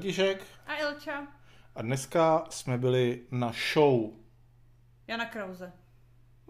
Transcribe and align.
František. 0.00 0.46
A 0.66 0.74
Ilča. 0.74 1.26
A 1.74 1.82
dneska 1.82 2.46
jsme 2.50 2.78
byli 2.78 3.22
na 3.30 3.52
show. 3.74 4.10
Jana 5.06 5.24
Krause. 5.24 5.72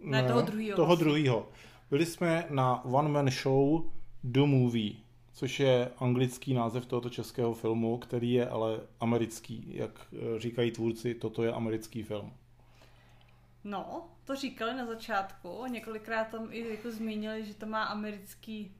Ne, 0.02 0.22
toho 0.22 0.42
druhýho 0.42 0.76
Toho 0.76 0.86
vlastně. 0.86 1.04
druhýho. 1.04 1.48
Byli 1.90 2.06
jsme 2.06 2.46
na 2.50 2.84
One 2.84 3.08
Man 3.08 3.30
Show 3.30 3.82
The 4.24 4.40
Movie, 4.40 4.92
což 5.32 5.60
je 5.60 5.90
anglický 5.98 6.54
název 6.54 6.86
tohoto 6.86 7.10
českého 7.10 7.54
filmu, 7.54 7.98
který 7.98 8.32
je 8.32 8.48
ale 8.48 8.80
americký. 9.00 9.64
Jak 9.74 10.06
eh, 10.12 10.38
říkají 10.40 10.70
tvůrci, 10.70 11.14
toto 11.14 11.42
je 11.42 11.52
americký 11.52 12.02
film. 12.02 12.32
No, 13.64 14.08
to 14.24 14.36
říkali 14.36 14.74
na 14.74 14.86
začátku. 14.86 15.66
Několikrát 15.66 16.24
tam 16.24 16.48
i 16.50 16.70
jako 16.70 16.90
zmínili, 16.90 17.44
že 17.44 17.54
to 17.54 17.66
má 17.66 17.84
americký 17.84 18.74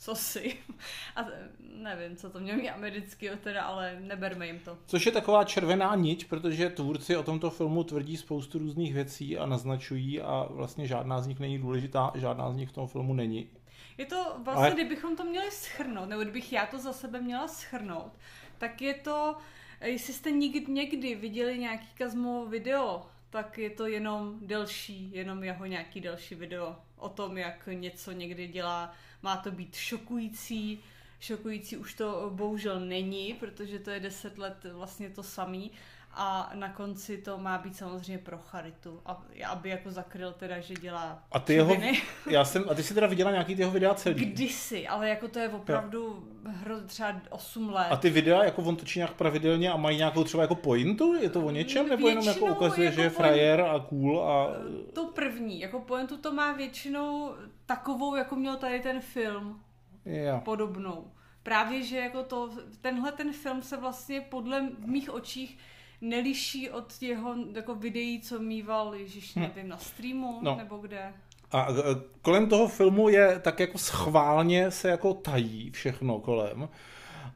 cosi. 0.00 0.56
A 1.16 1.26
nevím, 1.60 2.16
co 2.16 2.30
to 2.30 2.40
mělo 2.40 2.58
mít 2.58 2.70
americký, 2.70 3.28
teda, 3.40 3.62
ale 3.62 3.96
neberme 4.00 4.46
jim 4.46 4.58
to. 4.58 4.78
Což 4.86 5.06
je 5.06 5.12
taková 5.12 5.44
červená 5.44 5.94
niť, 5.94 6.28
protože 6.28 6.70
tvůrci 6.70 7.16
o 7.16 7.22
tomto 7.22 7.50
filmu 7.50 7.84
tvrdí 7.84 8.16
spoustu 8.16 8.58
různých 8.58 8.94
věcí 8.94 9.38
a 9.38 9.46
naznačují 9.46 10.20
a 10.20 10.46
vlastně 10.50 10.86
žádná 10.86 11.20
z 11.20 11.26
nich 11.26 11.40
není 11.40 11.58
důležitá, 11.58 12.12
žádná 12.14 12.52
z 12.52 12.56
nich 12.56 12.68
v 12.68 12.72
tom 12.72 12.88
filmu 12.88 13.14
není. 13.14 13.50
Je 13.98 14.06
to 14.06 14.16
vlastně, 14.16 14.52
Ale- 14.52 14.66
Ale... 14.66 14.74
kdybychom 14.74 15.16
to 15.16 15.24
měli 15.24 15.50
schrnout, 15.50 16.08
nebo 16.08 16.22
kdybych 16.22 16.52
já 16.52 16.66
to 16.66 16.78
za 16.78 16.92
sebe 16.92 17.20
měla 17.20 17.48
schrnout, 17.48 18.12
tak 18.58 18.82
je 18.82 18.94
to, 18.94 19.36
jestli 19.84 20.12
jste 20.12 20.30
nikdy 20.30 20.72
někdy 20.72 21.14
viděli 21.14 21.58
nějaký 21.58 21.86
Kazmo 21.94 22.46
video, 22.46 23.06
tak 23.30 23.58
je 23.58 23.70
to 23.70 23.86
jenom 23.86 24.38
delší, 24.42 25.10
jenom 25.12 25.44
jeho 25.44 25.66
nějaký 25.66 26.00
delší 26.00 26.34
video 26.34 26.76
o 26.96 27.08
tom, 27.08 27.38
jak 27.38 27.68
něco 27.72 28.12
někdy 28.12 28.48
dělá. 28.48 28.94
Má 29.22 29.36
to 29.36 29.50
být 29.50 29.74
šokující, 29.74 30.84
šokující 31.20 31.76
už 31.76 31.94
to 31.94 32.30
bohužel 32.34 32.80
není, 32.80 33.34
protože 33.34 33.78
to 33.78 33.90
je 33.90 34.00
deset 34.00 34.38
let 34.38 34.66
vlastně 34.72 35.10
to 35.10 35.22
samý. 35.22 35.70
A 36.12 36.50
na 36.54 36.68
konci 36.68 37.18
to 37.18 37.38
má 37.38 37.58
být 37.58 37.76
samozřejmě 37.76 38.18
pro 38.18 38.38
charitu, 38.38 39.00
a- 39.06 39.22
aby 39.48 39.68
jako 39.68 39.90
zakryl 39.90 40.32
teda, 40.32 40.60
že 40.60 40.74
dělá 40.74 41.22
A 41.32 41.38
ty 41.38 41.54
jeho, 41.54 41.76
já 42.30 42.44
jsem, 42.44 42.64
a 42.70 42.74
ty 42.74 42.82
jsi 42.82 42.94
teda 42.94 43.06
viděla 43.06 43.30
nějaký 43.30 43.54
ty 43.56 43.62
jeho 43.62 43.72
videa 43.72 43.94
celý? 43.94 44.14
Kdysi, 44.24 44.88
ale 44.88 45.08
jako 45.08 45.28
to 45.28 45.38
je 45.38 45.48
opravdu 45.48 46.28
hro, 46.46 46.80
třeba 46.80 47.20
8 47.30 47.70
let. 47.70 47.86
A 47.90 47.96
ty 47.96 48.10
videa, 48.10 48.44
jako 48.44 48.62
on 48.62 48.76
točí 48.76 48.98
nějak 48.98 49.12
pravidelně 49.14 49.70
a 49.72 49.76
mají 49.76 49.96
nějakou 49.96 50.24
třeba 50.24 50.42
jako 50.42 50.54
pointu? 50.54 51.14
Je 51.14 51.30
to 51.30 51.40
o 51.40 51.50
něčem? 51.50 51.88
Nebo 51.88 52.08
jenom 52.08 52.24
jako 52.24 52.38
Většinou 52.38 52.56
ukazuje, 52.56 52.84
jako 52.84 52.96
že 52.96 53.02
je 53.02 53.10
frajer 53.10 53.60
a 53.60 53.78
cool 53.88 54.22
a... 54.24 54.48
To 54.92 55.06
první, 55.06 55.60
jako 55.60 55.80
pointu 55.80 56.16
to 56.16 56.32
má 56.32 56.52
většinou 56.52 57.34
takovou, 57.66 58.14
jako 58.14 58.36
měl 58.36 58.56
tady 58.56 58.80
ten 58.80 59.00
film, 59.00 59.60
Jo. 60.04 60.40
podobnou. 60.44 61.12
Právě, 61.42 61.82
že 61.82 61.96
jako 61.98 62.22
to, 62.22 62.50
tenhle 62.80 63.12
ten 63.12 63.32
film 63.32 63.62
se 63.62 63.76
vlastně 63.76 64.20
podle 64.20 64.68
mých 64.86 65.10
očích 65.14 65.58
neliší 66.00 66.70
od 66.70 67.02
jeho 67.02 67.34
jako 67.54 67.74
videí, 67.74 68.20
co 68.20 68.38
mýval, 68.38 68.94
ježiš, 68.94 69.34
nevím, 69.34 69.68
na 69.68 69.76
streamu, 69.78 70.40
Hm. 70.40 70.44
No. 70.44 70.56
nebo 70.56 70.76
kde. 70.78 71.12
A 71.52 71.68
e, 71.70 71.74
kolem 72.22 72.48
toho 72.48 72.68
filmu 72.68 73.08
je 73.08 73.38
tak 73.42 73.60
jako 73.60 73.78
schválně 73.78 74.70
se 74.70 74.88
jako 74.88 75.14
tají 75.14 75.70
všechno 75.70 76.18
kolem. 76.18 76.68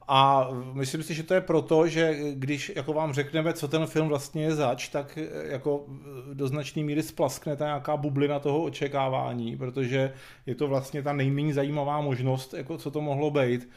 A 0.08 0.48
myslím 0.72 1.02
si, 1.02 1.14
že 1.14 1.22
to 1.22 1.34
je 1.34 1.40
proto, 1.40 1.88
že 1.88 2.18
když 2.32 2.72
jako 2.76 2.92
vám 2.92 3.12
řekneme, 3.12 3.52
co 3.52 3.68
ten 3.68 3.86
film 3.86 4.08
vlastně 4.08 4.42
je 4.42 4.54
zač, 4.54 4.88
tak 4.88 5.18
e, 5.18 5.28
jako 5.52 5.86
do 6.32 6.48
značné 6.48 6.82
míry 6.82 7.02
splaskne 7.02 7.56
ta 7.56 7.64
nějaká 7.64 7.96
bublina 7.96 8.38
toho 8.38 8.62
očekávání, 8.62 9.56
protože 9.56 10.12
je 10.46 10.54
to 10.54 10.68
vlastně 10.68 11.02
ta 11.02 11.12
nejméně 11.12 11.54
zajímavá 11.54 12.00
možnost, 12.00 12.54
jako 12.54 12.78
co 12.78 12.90
to 12.90 13.00
mohlo 13.00 13.30
být. 13.30 13.68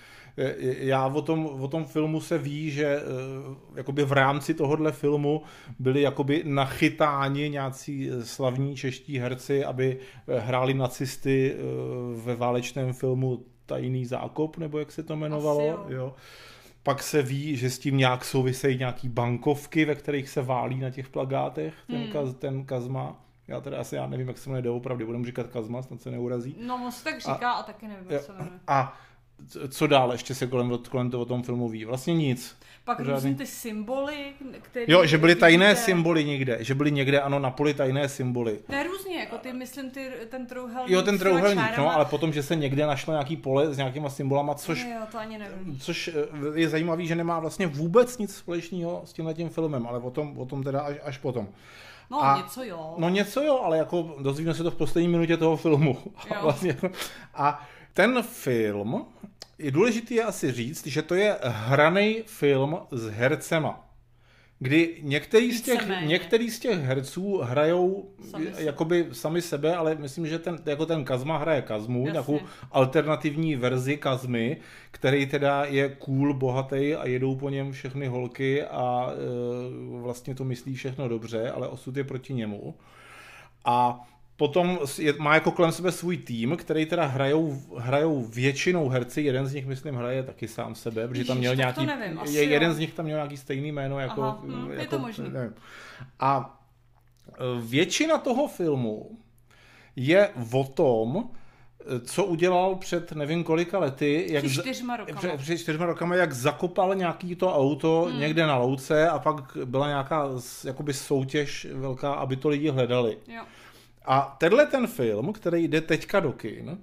Já 0.80 1.08
o 1.08 1.22
tom, 1.22 1.46
o 1.46 1.68
tom 1.68 1.86
filmu 1.86 2.22
se 2.22 2.38
ví, 2.38 2.72
že 2.72 2.86
e, 2.86 3.02
jakoby 3.76 4.06
v 4.06 4.12
rámci 4.12 4.54
tohohle 4.54 4.92
filmu 4.92 5.42
byli 5.80 6.02
jakoby 6.02 6.44
nachytáni 6.46 7.50
nějací 7.50 8.10
slavní 8.24 8.76
čeští 8.76 9.20
herci, 9.20 9.66
aby 9.66 9.98
e, 10.28 10.40
hráli 10.40 10.74
nacisty 10.74 11.56
ve 12.16 12.36
válečném 12.36 12.94
filmu 12.94 13.46
Tajný 13.66 14.06
zákop, 14.06 14.58
nebo 14.58 14.80
jak 14.80 14.92
se 14.92 15.04
to 15.04 15.14
jmenovalo. 15.14 15.60
Asi 15.60 15.68
jo. 15.68 15.86
jo. 15.98 16.16
Pak 16.84 17.04
se 17.04 17.22
ví, 17.22 17.56
že 17.56 17.70
s 17.70 17.80
tím 17.80 17.98
nějak 17.98 18.26
souvisejí 18.26 18.78
nějaký 18.78 19.10
bankovky, 19.10 19.86
ve 19.86 19.96
kterých 19.96 20.30
se 20.30 20.42
válí 20.42 20.80
na 20.80 20.90
těch 20.90 21.10
plagátech 21.10 21.74
ten, 21.88 22.02
Hmm. 22.02 22.12
kaz, 22.12 22.34
ten 22.34 22.66
Kazma. 22.66 23.24
Já 23.48 23.62
teda 23.62 23.78
asi 23.80 23.96
já 23.96 24.08
nevím, 24.08 24.28
jak 24.28 24.38
se 24.38 24.50
jmenuje 24.50 24.62
doopravdy, 24.62 25.06
budeme 25.06 25.26
říkat 25.26 25.48
Kazma, 25.48 25.82
snad 25.82 26.02
se 26.02 26.12
neurazí. 26.12 26.56
No, 26.66 26.76
on 26.86 26.92
se 26.92 27.04
tak 27.04 27.20
říká 27.20 27.52
a, 27.52 27.60
a 27.60 27.64
taky 27.64 27.88
nevím, 27.88 28.12
jak 28.12 28.22
se 28.22 28.34
jmenuje. 28.34 28.60
A 28.68 29.00
co 29.70 29.88
dál 29.88 30.12
ještě 30.12 30.36
se 30.36 30.48
kolem, 30.48 30.78
kolem 30.90 31.10
toho 31.12 31.26
tom 31.26 31.44
filmu 31.44 31.70
ví? 31.70 31.86
Vlastně 31.86 32.14
nic. 32.14 32.58
Pak 32.86 32.98
pořádný. 32.98 33.14
různý 33.16 33.36
ty 33.36 33.46
symboly, 33.46 34.34
které... 34.62 34.86
Jo, 34.88 35.06
že 35.06 35.18
byly 35.18 35.36
tajné 35.36 35.68
vidíte. 35.68 35.82
symboly 35.86 36.26
někde, 36.26 36.58
že 36.60 36.76
byly 36.76 36.92
někde, 36.92 37.22
ano, 37.22 37.40
na 37.40 37.52
poli 37.52 37.74
tajné 37.74 38.10
symboly. 38.10 38.60
Ne, 38.70 38.84
různě, 38.84 39.16
jako 39.20 39.38
ty, 39.38 39.54
myslím, 39.54 39.90
ty, 39.92 40.12
ten 40.30 40.46
trouhelník. 40.46 40.90
Jo, 40.92 41.02
ten 41.02 41.18
trouhelník, 41.18 41.78
no, 41.78 41.94
ale 41.96 42.06
potom, 42.06 42.34
že 42.34 42.44
se 42.44 42.56
někde 42.56 42.86
našlo 42.86 43.14
nějaký 43.14 43.38
pole 43.38 43.74
s 43.74 43.78
nějakýma 43.78 44.10
symbolama, 44.10 44.56
což, 44.56 44.86
Jo, 44.86 45.00
to 45.12 45.18
ani 45.18 45.38
nevím. 45.38 45.80
což 45.80 46.08
eh, 46.08 46.60
je 46.60 46.70
zajímavý, 46.70 47.08
že 47.08 47.16
nemá 47.16 47.40
vlastně 47.40 47.68
vůbec 47.68 48.18
nic 48.18 48.36
společného 48.36 49.02
s 49.06 49.14
tímhle 49.14 49.34
tím 49.34 49.50
filmem, 49.50 49.88
ale 49.88 50.00
o 50.00 50.12
tom, 50.12 50.38
o 50.38 50.46
tom 50.46 50.64
teda 50.64 50.82
až, 50.82 50.96
až 51.04 51.18
potom. 51.18 51.48
No, 52.12 52.24
A- 52.24 52.38
něco 52.38 52.64
jo. 52.64 52.94
No 52.98 53.10
něco 53.10 53.42
jo, 53.44 53.60
ale 53.64 53.78
jako 53.78 54.16
dozvíme 54.20 54.54
se 54.54 54.64
to 54.64 54.72
v 54.72 54.76
poslední 54.76 55.08
minutě 55.10 55.38
toho 55.38 55.58
filmu. 55.58 55.98
A, 56.30 56.36
Jo. 56.36 56.40
vlastně, 56.42 56.78
a 57.36 57.68
ten 57.98 58.24
film, 58.24 59.06
je 59.60 59.72
důležité 59.72 60.14
je 60.14 60.24
asi 60.24 60.52
říct, 60.52 60.88
že 60.88 61.02
to 61.02 61.16
je 61.16 61.38
hraný 61.44 62.24
film 62.26 62.78
s 62.92 63.08
hercema. 63.08 63.90
Kdy 64.60 64.98
některý 65.02 65.52
z, 65.52 65.62
těch, 65.62 65.88
některý 66.06 66.52
z 66.52 66.60
těch 66.60 66.80
herců 66.80 67.38
hrajou 67.38 68.12
Sami 68.32 68.48
jakoby 68.58 69.08
sami 69.12 69.42
sebe, 69.42 69.76
ale 69.76 69.96
myslím, 69.96 70.28
že 70.28 70.40
ten, 70.40 70.60
jako 70.66 70.86
ten 70.86 71.06
Kazma 71.06 71.38
hraje 71.38 71.62
Kazmu, 71.62 72.00
Jasně. 72.00 72.12
nějakou 72.12 72.40
alternativní 72.72 73.56
verzi 73.56 73.98
Kazmy, 73.98 74.58
který 74.92 75.26
teda 75.26 75.66
je 75.66 75.90
cool, 75.90 76.34
bohatý 76.34 76.96
a 76.96 77.08
jedou 77.08 77.36
po 77.36 77.50
něm 77.50 77.72
všechny 77.72 78.08
holky 78.08 78.64
a 78.64 79.10
e, 79.10 80.02
vlastně 80.02 80.36
to 80.36 80.44
myslí 80.44 80.76
všechno 80.76 81.08
dobře, 81.08 81.52
ale 81.52 81.68
osud 81.68 81.98
je 81.98 82.04
proti 82.04 82.34
němu. 82.34 82.76
A 83.66 84.08
potom 84.38 84.80
je, 84.98 85.14
má 85.20 85.34
jako 85.34 85.52
kolem 85.52 85.72
sebe 85.72 85.92
svůj 85.92 86.18
tým, 86.18 86.58
který 86.58 86.86
teda 86.86 87.06
hrajou, 87.06 87.62
hrajou 87.78 88.26
většinou 88.26 88.90
herci, 88.90 89.22
jeden 89.22 89.48
z 89.48 89.54
nich 89.54 89.66
myslím 89.66 89.96
hraje 89.96 90.24
taky 90.24 90.48
sám 90.48 90.76
sebe, 90.76 91.08
protože 91.08 91.26
tam 91.26 91.38
Ježiš, 91.38 91.56
měl 91.56 91.66
tak 91.66 91.76
to 91.76 91.82
nějaký, 91.82 92.00
nevím, 92.00 92.20
asi 92.20 92.34
je, 92.34 92.44
jeden 92.44 92.70
jo. 92.70 92.76
z 92.76 92.80
nich 92.80 92.94
tam 92.94 93.06
měl 93.06 93.18
nějaký 93.18 93.38
stejný 93.38 93.72
jméno 93.72 94.00
jako, 94.00 94.24
Aha, 94.24 94.42
hm, 94.44 94.72
je 94.72 94.80
jako 94.80 94.96
to 94.96 95.00
možný. 95.00 95.30
nevím. 95.30 95.54
A 96.20 96.60
e, 97.28 97.32
většina 97.62 98.18
toho 98.18 98.48
filmu 98.48 99.20
je 99.96 100.30
o 100.52 100.64
tom, 100.64 101.30
e, 101.96 102.00
co 102.00 102.24
udělal 102.24 102.76
před 102.76 103.12
nevím 103.12 103.44
kolika 103.44 103.80
lety, 103.80 104.28
jak 104.30 104.44
Před 104.44 104.62
čtyřma 104.62 104.98
rokama. 104.98 105.20
před, 105.20 105.38
před 105.38 105.58
čtyřma 105.58 105.86
rokama, 105.86 106.16
jak 106.16 106.34
zakopal 106.34 106.96
nějaký 106.96 107.36
to 107.36 107.56
auto 107.56 108.08
hmm. 108.10 108.20
někde 108.20 108.48
na 108.48 108.58
louce 108.58 109.10
a 109.10 109.20
pak 109.20 109.58
byla 109.66 109.88
nějaká 109.88 110.30
jakoby 110.64 110.94
soutěž 110.94 111.68
velká, 111.74 112.14
aby 112.14 112.36
to 112.36 112.50
lidi 112.50 112.70
hledali. 112.70 113.18
Jo. 113.28 113.44
A 114.08 114.36
tenhle 114.38 114.66
ten 114.66 114.88
film, 114.88 115.34
který 115.34 115.68
jde 115.68 115.82
teďka 115.82 116.20
do 116.20 116.32
kin, 116.32 116.78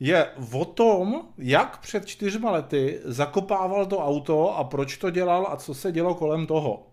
je 0.00 0.26
o 0.52 0.64
tom, 0.64 1.22
jak 1.38 1.78
před 1.78 2.06
čtyřma 2.06 2.50
lety 2.50 3.00
zakopával 3.04 3.86
to 3.86 3.98
auto 3.98 4.56
a 4.56 4.64
proč 4.64 4.96
to 4.96 5.10
dělal 5.10 5.46
a 5.50 5.56
co 5.56 5.74
se 5.74 5.92
dělo 5.92 6.14
kolem 6.14 6.46
toho. 6.46 6.86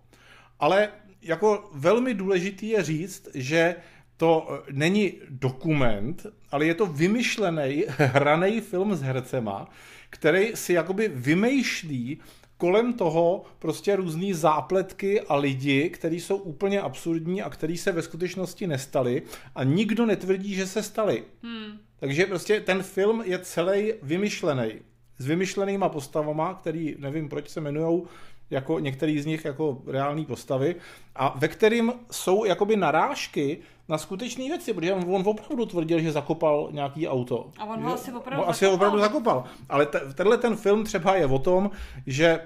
Ale 0.60 0.90
jako 1.22 1.69
velmi 1.74 2.13
důležitý 2.13 2.69
je 2.69 2.84
říct, 2.84 3.28
že 3.34 3.75
to 4.18 4.48
eh, 4.50 4.72
není 4.72 5.13
dokument, 5.30 6.25
ale 6.52 6.66
je 6.66 6.75
to 6.75 6.86
vymyšlený, 6.86 7.86
hraný 7.98 8.62
film 8.62 8.96
s 8.96 9.02
hercema, 9.02 9.68
který 10.10 10.56
si 10.56 10.74
jakoby 10.74 11.07
vymýšlí 11.07 12.22
kolem 12.63 12.94
toho 12.94 13.44
prostě 13.60 13.95
různý 13.95 14.33
zápletky 14.33 15.21
a 15.21 15.36
lidi, 15.36 15.89
kteří 15.89 16.19
jsou 16.19 16.36
úplně 16.36 16.81
absurdní 16.81 17.42
a 17.42 17.50
který 17.50 17.77
se 17.77 17.92
ve 17.92 18.01
skutečnosti 18.01 18.68
nestali 18.68 19.21
a 19.56 19.63
nikdo 19.63 20.06
netvrdí, 20.06 20.56
že 20.56 20.68
se 20.68 20.83
stali. 20.83 21.24
Hmm. 21.42 21.80
Takže 22.00 22.25
prostě 22.25 22.60
ten 22.60 22.83
film 22.83 23.24
je 23.25 23.39
celý 23.39 23.94
vymyšlený. 24.04 24.71
S 25.19 25.25
vymyšlenýma 25.25 25.89
postavama, 25.89 26.54
který 26.54 26.95
nevím, 27.00 27.30
proč 27.30 27.50
se 27.50 27.60
jmenujou 27.60 28.07
jako 28.54 28.80
některý 28.80 29.22
z 29.22 29.26
nich 29.26 29.46
jako 29.46 29.78
reální 29.88 30.26
postavy 30.26 30.76
a 31.16 31.34
ve 31.38 31.48
kterým 31.48 31.94
jsou 32.12 32.46
jakoby 32.46 32.76
narážky 32.76 33.60
na 33.90 33.98
skutečné 33.98 34.46
věci, 34.46 34.74
protože 34.74 34.94
on, 34.94 35.24
opravdu 35.28 35.66
tvrdil, 35.66 36.00
že 36.00 36.12
zakopal 36.12 36.70
nějaký 36.72 37.08
auto. 37.08 37.50
A 37.58 37.66
on 37.66 37.84
ho 37.84 37.94
asi 37.94 38.12
opravdu 38.12 38.44
On 38.44 38.50
asi 38.50 38.66
zakopal. 38.66 38.76
opravdu 38.76 39.00
zakopal. 39.00 39.44
Ale 39.70 39.86
te, 39.86 40.00
tenhle 40.14 40.38
ten 40.38 40.56
film 40.56 40.84
třeba 40.84 41.16
je 41.16 41.26
o 41.26 41.40
tom, 41.40 41.72
že 42.08 42.40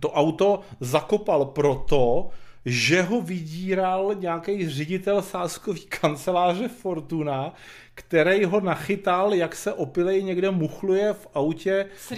to 0.00 0.12
auto 0.12 0.60
zakopal 0.80 1.44
proto, 1.44 2.30
že 2.66 3.02
ho 3.02 3.20
vydíral 3.20 4.14
nějaký 4.18 4.68
ředitel 4.68 5.22
sáskový 5.22 5.80
kanceláře 5.80 6.68
Fortuna, 6.68 7.54
který 7.94 8.44
ho 8.44 8.60
nachytal, 8.60 9.34
jak 9.34 9.54
se 9.54 9.72
opilej 9.72 10.22
někde 10.22 10.50
muchluje 10.50 11.12
v 11.12 11.26
autě 11.34 11.86
s, 11.98 12.08
s, 12.08 12.12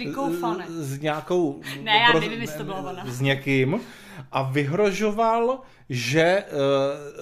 s 0.69 0.99
nějakou... 0.99 1.61
Ne, 1.83 1.91
já 1.91 2.19
nevím, 2.19 2.41
jestli 2.41 2.57
to 2.57 2.63
bylo 2.63 2.79
ona. 2.79 3.05
S 3.05 3.21
někým 3.21 3.81
a 4.31 4.41
vyhrožoval, 4.41 5.59
že, 5.89 6.43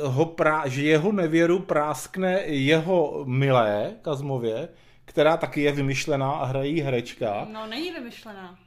uh, 0.04 0.14
ho 0.14 0.26
prá, 0.26 0.68
že 0.68 0.82
jeho 0.82 1.12
nevěru 1.12 1.60
práskne 1.60 2.42
jeho 2.46 3.24
milé 3.26 3.94
Kazmově, 4.02 4.70
která 5.06 5.38
taky 5.38 5.62
je 5.62 5.72
vymyšlená 5.72 6.32
a 6.32 6.46
hrají 6.46 6.82
herečka. 6.82 7.48
No, 7.52 7.68
není 7.68 7.92
vymyšlená 7.92 8.58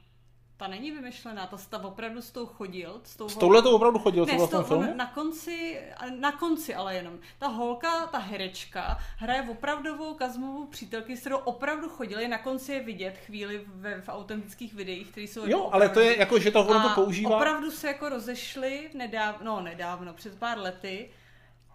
ta 0.61 0.67
není 0.67 0.91
vymyšlená, 0.91 1.47
ta, 1.47 1.57
ta 1.69 1.83
opravdu 1.83 2.21
s 2.21 2.31
tou 2.31 2.45
chodil. 2.45 3.01
S, 3.03 3.15
tou 3.15 3.29
s 3.29 3.35
touhle 3.35 3.61
to 3.61 3.71
opravdu 3.71 3.99
chodil, 3.99 4.25
ne, 4.25 4.47
co 4.47 4.63
filmu? 4.63 4.93
Na 4.95 5.05
konci, 5.07 5.81
na 6.19 6.31
konci 6.31 6.75
ale 6.75 6.95
jenom. 6.95 7.19
Ta 7.39 7.47
holka, 7.47 8.07
ta 8.07 8.17
herečka, 8.17 8.97
hraje 9.17 9.41
opravdovou 9.51 10.13
kazmovou 10.13 10.65
přítelky, 10.65 11.17
s 11.17 11.19
kterou 11.19 11.37
opravdu 11.37 11.89
chodili, 11.89 12.27
na 12.27 12.37
konci 12.37 12.73
je 12.73 12.83
vidět 12.83 13.17
chvíli 13.17 13.65
v, 13.65 14.01
v 14.01 14.09
autentických 14.09 14.73
videích, 14.73 15.07
které 15.11 15.27
jsou... 15.27 15.39
Jo, 15.41 15.47
jako 15.47 15.73
ale 15.73 15.89
to 15.89 15.99
je 15.99 16.19
jako, 16.19 16.39
že 16.39 16.51
to 16.51 16.65
ono 16.65 16.89
to 16.89 16.95
používá. 16.95 17.35
opravdu 17.35 17.71
se 17.71 17.87
jako 17.87 18.09
rozešli 18.09 18.89
nedávno, 18.93 19.45
no 19.45 19.61
nedávno, 19.61 20.13
před 20.13 20.39
pár 20.39 20.57
lety, 20.57 21.09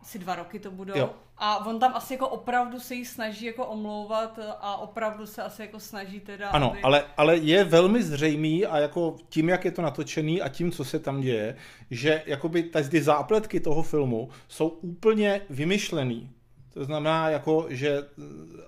asi 0.06 0.18
dva 0.18 0.34
roky 0.34 0.58
to 0.58 0.70
budou. 0.70 0.98
Jo. 0.98 1.10
A 1.38 1.66
on 1.66 1.78
tam 1.78 1.92
asi 1.94 2.14
jako 2.14 2.28
opravdu 2.28 2.80
se 2.80 2.94
jí 2.94 3.04
snaží 3.04 3.46
jako 3.46 3.66
omlouvat 3.66 4.38
a 4.60 4.76
opravdu 4.76 5.26
se 5.26 5.42
asi 5.42 5.62
jako 5.62 5.80
snaží 5.80 6.20
teda... 6.20 6.48
Ano, 6.48 6.70
aby... 6.70 6.82
ale, 6.82 7.04
ale 7.16 7.36
je 7.36 7.64
velmi 7.64 8.02
zřejmý 8.02 8.66
a 8.66 8.78
jako 8.78 9.16
tím, 9.28 9.48
jak 9.48 9.64
je 9.64 9.70
to 9.70 9.82
natočený 9.82 10.42
a 10.42 10.48
tím, 10.48 10.72
co 10.72 10.84
se 10.84 10.98
tam 10.98 11.20
děje, 11.20 11.56
že 11.90 12.22
jakoby 12.26 12.70
ty 12.90 13.02
zápletky 13.02 13.60
toho 13.60 13.82
filmu 13.82 14.28
jsou 14.48 14.68
úplně 14.68 15.40
vymyšlený. 15.50 16.30
To 16.74 16.84
znamená, 16.84 17.30
jako, 17.30 17.66
že 17.68 18.02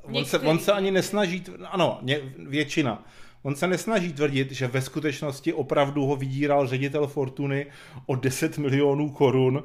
on 0.03 0.25
se, 0.25 0.39
on 0.39 0.59
se 0.59 0.73
ani 0.73 0.91
nesnaží, 0.91 1.45
ano, 1.65 2.01
většina. 2.49 3.05
On 3.43 3.55
se 3.55 3.67
nesnaží 3.67 4.13
tvrdit, 4.13 4.53
že 4.53 4.67
ve 4.67 4.83
skutečnosti 4.83 5.53
opravdu 5.53 6.07
ho 6.07 6.17
vydíral 6.17 6.67
ředitel 6.67 7.07
Fortuny 7.07 7.67
o 8.07 8.17
10 8.17 8.59
milionů 8.59 9.11
korun 9.11 9.65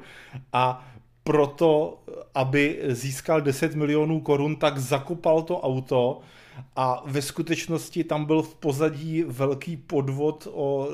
a 0.52 0.93
proto, 1.24 2.02
aby 2.34 2.80
získal 2.88 3.40
10 3.40 3.74
milionů 3.74 4.20
korun, 4.20 4.56
tak 4.56 4.78
zakopal 4.78 5.42
to 5.42 5.60
auto 5.60 6.20
a 6.76 7.02
ve 7.06 7.22
skutečnosti 7.22 8.04
tam 8.04 8.24
byl 8.24 8.42
v 8.42 8.54
pozadí 8.54 9.22
velký 9.22 9.76
podvod 9.76 10.48
o 10.52 10.88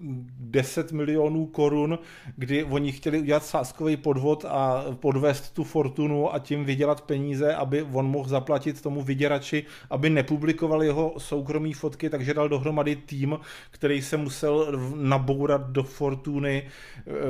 10 0.00 0.92
milionů 0.92 1.46
korun, 1.46 1.98
kdy 2.36 2.64
oni 2.64 2.92
chtěli 2.92 3.20
udělat 3.20 3.44
sáskový 3.44 3.96
podvod 3.96 4.44
a 4.48 4.84
podvést 4.94 5.54
tu 5.54 5.64
fortunu 5.64 6.34
a 6.34 6.38
tím 6.38 6.64
vydělat 6.64 7.00
peníze, 7.00 7.54
aby 7.54 7.82
on 7.82 8.06
mohl 8.06 8.28
zaplatit 8.28 8.80
tomu 8.80 9.02
vyděrači, 9.02 9.64
aby 9.90 10.10
nepublikoval 10.10 10.82
jeho 10.82 11.14
soukromí 11.18 11.72
fotky, 11.72 12.10
takže 12.10 12.34
dal 12.34 12.48
dohromady 12.48 12.96
tým, 12.96 13.38
který 13.70 14.02
se 14.02 14.16
musel 14.16 14.78
nabourat 14.94 15.70
do 15.70 15.82
fortuny, 15.82 16.68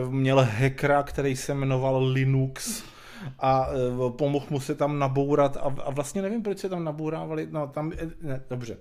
měl 0.09 0.47
hackera, 0.51 1.03
který 1.03 1.37
se 1.37 1.55
jmenoval 1.55 2.05
Linux, 2.05 2.85
a 3.39 3.69
e, 3.69 4.11
pomohl 4.11 4.47
mu 4.51 4.61
se 4.61 4.75
tam 4.75 4.99
nabourat 4.99 5.57
a, 5.57 5.75
a 5.85 5.91
vlastně 5.91 6.23
nevím, 6.23 6.43
proč 6.43 6.59
se 6.59 6.69
tam 6.69 6.85
nabourávali, 6.85 7.49
no 7.51 7.67
tam, 7.67 7.93
e, 7.93 8.11
ne, 8.23 8.43
dobře. 8.51 8.77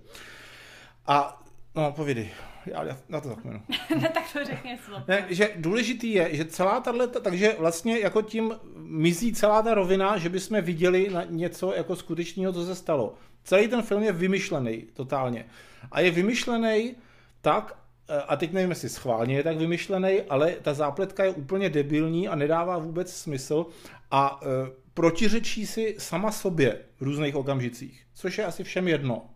A 1.07 1.41
No, 1.77 1.91
povídej. 1.91 2.29
Já, 2.65 2.83
já 2.83 2.97
na 3.09 3.21
to 3.21 3.29
zapomenu. 3.29 3.61
ne, 4.01 4.09
tak 4.09 4.23
to 4.33 4.45
řekni 4.45 4.77
ne, 5.07 5.25
že 5.29 5.49
důležitý 5.55 6.11
je, 6.11 6.35
že 6.35 6.45
celá 6.45 6.79
tahle, 6.79 7.07
takže 7.07 7.55
vlastně 7.59 7.99
jako 7.99 8.21
tím 8.21 8.55
mizí 8.75 9.33
celá 9.33 9.61
ta 9.61 9.73
rovina, 9.73 10.17
že 10.17 10.29
bychom 10.29 10.61
viděli 10.61 11.09
na 11.09 11.23
něco 11.23 11.73
jako 11.73 11.95
skutečného, 11.95 12.53
co 12.53 12.65
se 12.65 12.75
stalo. 12.75 13.13
Celý 13.43 13.67
ten 13.67 13.81
film 13.81 14.03
je 14.03 14.11
vymyšlený 14.11 14.83
totálně. 14.93 15.45
A 15.91 15.99
je 15.99 16.11
vymyšlený 16.11 16.95
tak, 17.41 17.79
a 18.27 18.35
teď 18.35 18.51
nevím, 18.51 18.69
jestli 18.69 18.89
schválně 18.89 19.35
je 19.35 19.43
tak 19.43 19.57
vymyšlený, 19.57 20.21
ale 20.29 20.51
ta 20.51 20.73
zápletka 20.73 21.23
je 21.23 21.31
úplně 21.31 21.69
debilní 21.69 22.27
a 22.27 22.35
nedává 22.35 22.77
vůbec 22.77 23.13
smysl 23.13 23.65
a 24.11 24.39
e, 24.43 24.47
protiřečí 24.93 25.65
si 25.65 25.95
sama 25.99 26.31
sobě 26.31 26.79
v 26.99 27.01
různých 27.01 27.35
okamžicích, 27.35 28.03
což 28.13 28.37
je 28.37 28.45
asi 28.45 28.63
všem 28.63 28.87
jedno. 28.87 29.29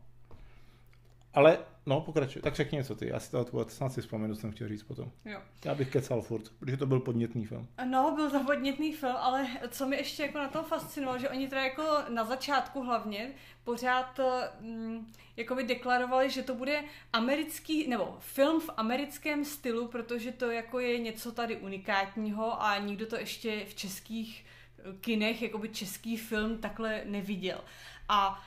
Ale 1.34 1.58
No, 1.86 2.02
pokračuj. 2.02 2.42
Tak 2.42 2.56
řekni 2.56 2.78
něco 2.78 2.96
ty. 2.96 3.08
Já 3.08 3.20
si 3.20 3.32
to 3.32 3.46
tu 3.46 3.66
snad 3.68 3.94
si 3.94 4.02
vzpomenu, 4.02 4.36
jsem 4.36 4.52
chtěl 4.52 4.68
říct 4.68 4.84
potom. 4.84 5.12
Jo. 5.26 5.40
Já 5.66 5.76
bych 5.76 5.90
kecal 5.90 6.22
furt, 6.22 6.50
protože 6.60 6.78
to 6.78 6.86
byl 6.86 7.00
podnětný 7.00 7.46
film. 7.46 7.68
No, 7.86 8.14
byl 8.16 8.32
to 8.32 8.44
podnětný 8.44 8.94
film, 8.94 9.16
ale 9.20 9.48
co 9.70 9.88
mi 9.88 9.96
ještě 9.96 10.24
jako 10.24 10.38
na 10.38 10.48
tom 10.48 10.66
fascinovalo, 10.66 11.20
že 11.20 11.30
oni 11.30 11.48
teda 11.48 11.64
jako 11.64 11.84
na 12.10 12.26
začátku 12.26 12.84
hlavně 12.84 13.32
pořád 13.64 14.20
mm, 14.60 15.12
jako 15.38 15.56
by 15.56 15.64
deklarovali, 15.64 16.30
že 16.30 16.44
to 16.44 16.56
bude 16.56 16.84
americký, 17.14 17.88
nebo 17.88 18.18
film 18.20 18.62
v 18.62 18.70
americkém 18.78 19.46
stylu, 19.46 19.88
protože 19.88 20.32
to 20.32 20.52
jako 20.52 20.80
je 20.80 21.00
něco 21.00 21.32
tady 21.32 21.58
unikátního 21.58 22.64
a 22.64 22.78
nikdo 22.78 23.06
to 23.06 23.16
ještě 23.16 23.66
v 23.66 23.76
českých 23.76 24.46
kinech, 25.02 25.42
jako 25.42 25.58
by 25.58 25.70
český 25.70 26.18
film 26.18 26.58
takhle 26.58 27.02
neviděl. 27.06 27.62
A 28.10 28.44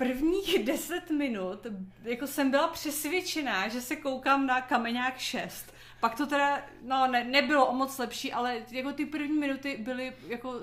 prvních 0.00 0.58
deset 0.64 1.10
minut 1.10 1.66
jako 2.02 2.26
jsem 2.26 2.50
byla 2.50 2.68
přesvědčená, 2.68 3.68
že 3.68 3.80
se 3.80 3.96
koukám 3.96 4.46
na 4.46 4.60
Kameňák 4.60 5.18
6. 5.18 5.74
Pak 6.00 6.14
to 6.14 6.26
teda, 6.26 6.62
no 6.82 7.06
ne, 7.06 7.24
nebylo 7.24 7.66
o 7.66 7.74
moc 7.74 7.98
lepší, 7.98 8.32
ale 8.32 8.62
jako 8.70 8.92
ty 8.92 9.06
první 9.06 9.38
minuty 9.38 9.76
byly 9.80 10.12
jako 10.28 10.60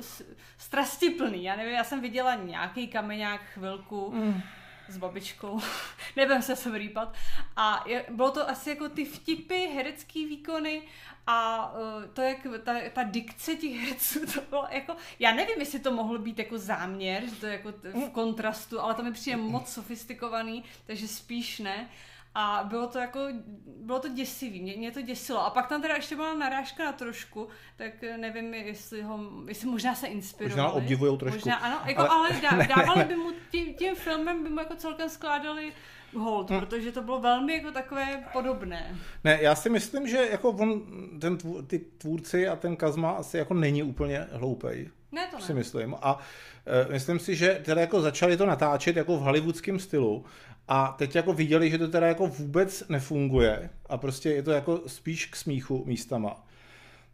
strastiplný. 0.57 1.43
Já 1.43 1.55
nevím, 1.55 1.73
já 1.73 1.83
jsem 1.83 2.01
viděla 2.01 2.35
nějaký 2.35 2.87
Kameňák 2.87 3.41
chvilku. 3.53 4.11
Mm 4.11 4.41
s 4.89 4.97
babičkou, 4.97 5.61
nebudem 6.15 6.41
se 6.41 6.55
sem 6.55 6.75
rýpat. 6.75 7.15
A 7.55 7.83
je, 7.87 8.05
bylo 8.09 8.31
to 8.31 8.49
asi 8.49 8.69
jako 8.69 8.89
ty 8.89 9.05
vtipy, 9.05 9.67
herecký 9.67 10.25
výkony 10.25 10.81
a 11.27 11.71
uh, 11.73 12.03
to, 12.13 12.21
jak 12.21 12.37
ta, 12.63 12.73
ta 12.93 13.03
dikce 13.03 13.55
těch 13.55 13.73
herců, 13.73 14.19
to 14.33 14.41
bylo 14.49 14.67
jako, 14.71 14.95
já 15.19 15.33
nevím, 15.33 15.59
jestli 15.59 15.79
to 15.79 15.91
mohlo 15.91 16.17
být 16.17 16.39
jako 16.39 16.57
záměr, 16.57 17.25
že 17.25 17.35
to 17.35 17.45
jako 17.45 17.71
v 17.71 18.09
kontrastu, 18.11 18.81
ale 18.81 18.93
to 18.93 19.03
mi 19.03 19.11
přijde 19.11 19.37
moc 19.37 19.73
sofistikovaný, 19.73 20.63
takže 20.85 21.07
spíš 21.07 21.59
ne. 21.59 21.89
A 22.39 22.63
bylo 22.63 22.87
to 22.87 22.99
jako, 22.99 23.19
bylo 23.65 23.99
to 23.99 24.09
děsivý, 24.09 24.61
mě, 24.61 24.77
mě 24.77 24.91
to 24.91 25.01
děsilo. 25.01 25.45
A 25.45 25.49
pak 25.49 25.67
tam 25.67 25.81
teda 25.81 25.95
ještě 25.95 26.15
byla 26.15 26.33
narážka 26.33 26.85
na 26.85 26.91
trošku, 26.91 27.47
tak 27.75 27.93
nevím, 28.17 28.53
jestli 28.53 29.01
ho, 29.01 29.19
jestli 29.47 29.67
možná 29.67 29.95
se 29.95 30.07
inspirovali. 30.07 30.61
Možná 30.61 30.71
obdivujou 30.71 31.17
trošku. 31.17 31.37
Možná, 31.37 31.55
ano, 31.55 31.79
jako, 31.85 32.01
ale, 32.01 32.29
ale 32.29 32.41
dá, 32.41 32.75
dávali 32.75 33.03
by 33.03 33.15
mu, 33.15 33.31
tím, 33.51 33.73
tím 33.73 33.95
filmem 33.95 34.43
by 34.43 34.49
mu 34.49 34.59
jako 34.59 34.75
celkem 34.75 35.09
skládali 35.09 35.73
hold, 36.15 36.49
hmm. 36.49 36.59
protože 36.59 36.91
to 36.91 37.01
bylo 37.01 37.19
velmi 37.19 37.53
jako 37.53 37.71
takové 37.71 38.23
podobné. 38.33 38.95
Ne, 39.23 39.39
já 39.41 39.55
si 39.55 39.69
myslím, 39.69 40.07
že 40.07 40.27
jako 40.31 40.49
on, 40.49 40.81
ten, 41.21 41.37
ty 41.67 41.79
tvůrci 41.79 42.47
a 42.47 42.55
ten 42.55 42.75
Kazma 42.75 43.11
asi 43.11 43.37
jako 43.37 43.53
není 43.53 43.83
úplně 43.83 44.27
hloupej. 44.31 44.89
Ne, 45.11 45.27
to 45.31 45.37
ne. 45.37 45.43
si 45.43 45.53
myslím. 45.53 45.95
A 46.01 46.19
e, 46.65 46.91
myslím 46.93 47.19
si, 47.19 47.35
že 47.35 47.61
teda 47.65 47.81
jako 47.81 48.01
začali 48.01 48.37
to 48.37 48.45
natáčet 48.45 48.95
jako 48.95 49.17
v 49.17 49.21
hollywoodském 49.21 49.79
stylu 49.79 50.25
a 50.67 50.95
teď 50.97 51.15
jako 51.15 51.33
viděli, 51.33 51.69
že 51.69 51.77
to 51.77 51.87
teda 51.87 52.07
jako 52.07 52.27
vůbec 52.27 52.83
nefunguje 52.89 53.69
a 53.89 53.97
prostě 53.97 54.29
je 54.29 54.43
to 54.43 54.51
jako 54.51 54.81
spíš 54.87 55.25
k 55.25 55.35
smíchu 55.35 55.83
místama. 55.85 56.47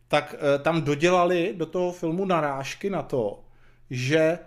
Tak 0.07 0.35
e, 0.55 0.59
tam 0.59 0.81
dodělali 0.81 1.53
do 1.57 1.65
toho 1.65 1.91
filmu 1.91 2.25
narážky 2.25 2.89
na 2.89 3.01
to, 3.01 3.43
že 3.89 4.19
e, 4.19 4.39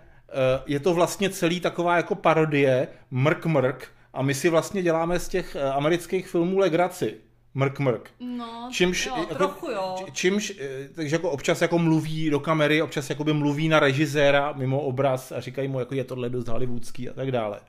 je 0.65 0.79
to 0.79 0.93
vlastně 0.93 1.29
celý 1.29 1.59
taková 1.59 1.97
jako 1.97 2.15
parodie 2.15 2.87
mrk 3.11 3.45
mrk 3.45 3.87
a 4.13 4.21
my 4.21 4.33
si 4.33 4.49
vlastně 4.49 4.83
děláme 4.83 5.19
z 5.19 5.27
těch 5.27 5.55
e, 5.55 5.71
amerických 5.71 6.27
filmů 6.27 6.57
legraci. 6.57 7.15
Mrk 7.53 7.79
mrk. 7.79 8.11
No, 8.19 8.69
čímž, 8.71 9.05
jo, 9.05 9.15
jako, 9.19 9.35
trochu 9.35 9.71
jo. 9.71 9.95
Čímž, 10.11 10.53
takže 10.95 11.15
jako 11.15 11.31
občas 11.31 11.61
jako 11.61 11.79
mluví 11.79 12.29
do 12.29 12.39
kamery, 12.39 12.81
občas 12.81 13.09
jako 13.09 13.23
by 13.23 13.33
mluví 13.33 13.69
na 13.69 13.79
režiséra 13.79 14.53
mimo 14.53 14.81
obraz 14.81 15.31
a 15.31 15.39
říkají 15.39 15.67
mu, 15.67 15.79
jako 15.79 15.95
je 15.95 16.03
tohle 16.03 16.29
dost 16.29 16.47
hollywoodský 16.47 17.09
a 17.09 17.13
tak 17.13 17.31
dále. 17.31 17.59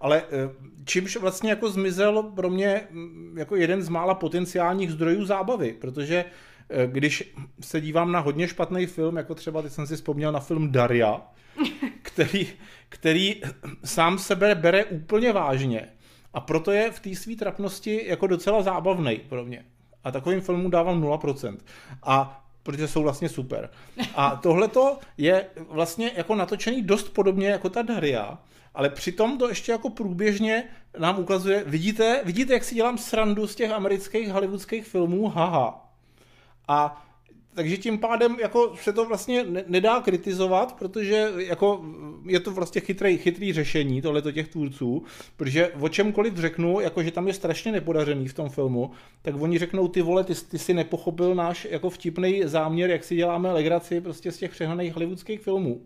Ale 0.00 0.22
eh, 0.22 0.50
čímž 0.84 1.16
vlastně 1.16 1.50
jako 1.50 1.70
zmizel 1.70 2.22
pro 2.22 2.50
mě 2.50 2.80
mm, 2.90 3.34
jako 3.38 3.56
jeden 3.56 3.82
z 3.82 3.88
mála 3.88 4.14
potenciálních 4.14 4.92
zdrojů 4.92 5.24
zábavy, 5.24 5.72
protože 5.72 6.24
eh, 6.70 6.86
když 6.86 7.34
se 7.60 7.80
dívám 7.80 8.12
na 8.12 8.20
hodně 8.20 8.48
špatný 8.48 8.86
film, 8.86 9.16
jako 9.16 9.34
třeba 9.34 9.62
teď 9.62 9.72
jsem 9.72 9.86
si 9.86 9.96
vzpomněl 9.96 10.32
na 10.32 10.40
film 10.40 10.72
Daria, 10.72 11.22
který, 12.02 12.48
který 12.88 13.42
sám 13.84 14.18
sebe 14.18 14.54
bere 14.54 14.84
úplně 14.84 15.32
vážně 15.32 15.88
a 16.34 16.40
proto 16.40 16.70
je 16.70 16.90
v 16.90 17.00
té 17.00 17.14
své 17.14 17.36
trapnosti 17.36 18.04
jako 18.06 18.26
docela 18.26 18.62
zábavný 18.62 19.20
pro 19.28 19.44
mě. 19.44 19.64
A 20.04 20.10
takovým 20.10 20.40
filmům 20.40 20.70
dávám 20.70 21.02
0%. 21.02 21.56
A 22.02 22.46
protože 22.62 22.88
jsou 22.88 23.02
vlastně 23.02 23.28
super. 23.28 23.70
A 24.14 24.36
tohleto 24.36 24.98
je 25.18 25.46
vlastně 25.70 26.10
jako 26.16 26.34
natočený 26.34 26.82
dost 26.82 27.08
podobně 27.08 27.48
jako 27.48 27.68
ta 27.68 27.82
Daria, 27.82 28.38
ale 28.76 28.90
přitom 28.90 29.38
to 29.38 29.48
ještě 29.48 29.72
jako 29.72 29.90
průběžně 29.90 30.64
nám 30.98 31.18
ukazuje, 31.18 31.64
vidíte, 31.66 32.20
vidíte, 32.24 32.52
jak 32.52 32.64
si 32.64 32.74
dělám 32.74 32.98
srandu 32.98 33.46
z 33.46 33.54
těch 33.54 33.70
amerických 33.70 34.28
hollywoodských 34.28 34.86
filmů, 34.86 35.28
haha. 35.28 35.92
A 36.68 37.06
takže 37.54 37.76
tím 37.76 37.98
pádem 37.98 38.36
jako 38.40 38.76
se 38.82 38.92
to 38.92 39.04
vlastně 39.04 39.44
nedá 39.66 40.00
kritizovat, 40.00 40.76
protože 40.78 41.32
jako 41.36 41.84
je 42.26 42.40
to 42.40 42.50
vlastně 42.50 42.80
chytrý, 42.80 43.18
chytrý 43.18 43.52
řešení 43.52 44.02
tohleto 44.02 44.32
těch 44.32 44.48
tvůrců, 44.48 45.02
protože 45.36 45.68
o 45.68 45.88
čemkoliv 45.88 46.36
řeknu, 46.36 46.80
jako 46.80 47.02
že 47.02 47.10
tam 47.10 47.28
je 47.28 47.34
strašně 47.34 47.72
nepodařený 47.72 48.28
v 48.28 48.34
tom 48.34 48.48
filmu, 48.48 48.90
tak 49.22 49.34
oni 49.40 49.58
řeknou, 49.58 49.88
ty 49.88 50.02
vole, 50.02 50.24
ty, 50.24 50.34
ty 50.34 50.58
si 50.58 50.74
nepochopil 50.74 51.34
náš 51.34 51.66
jako 51.70 51.90
vtipný 51.90 52.42
záměr, 52.44 52.90
jak 52.90 53.04
si 53.04 53.16
děláme 53.16 53.52
legraci 53.52 54.00
prostě 54.00 54.32
z 54.32 54.38
těch 54.38 54.50
přehnaných 54.50 54.94
hollywoodských 54.94 55.40
filmů. 55.40 55.82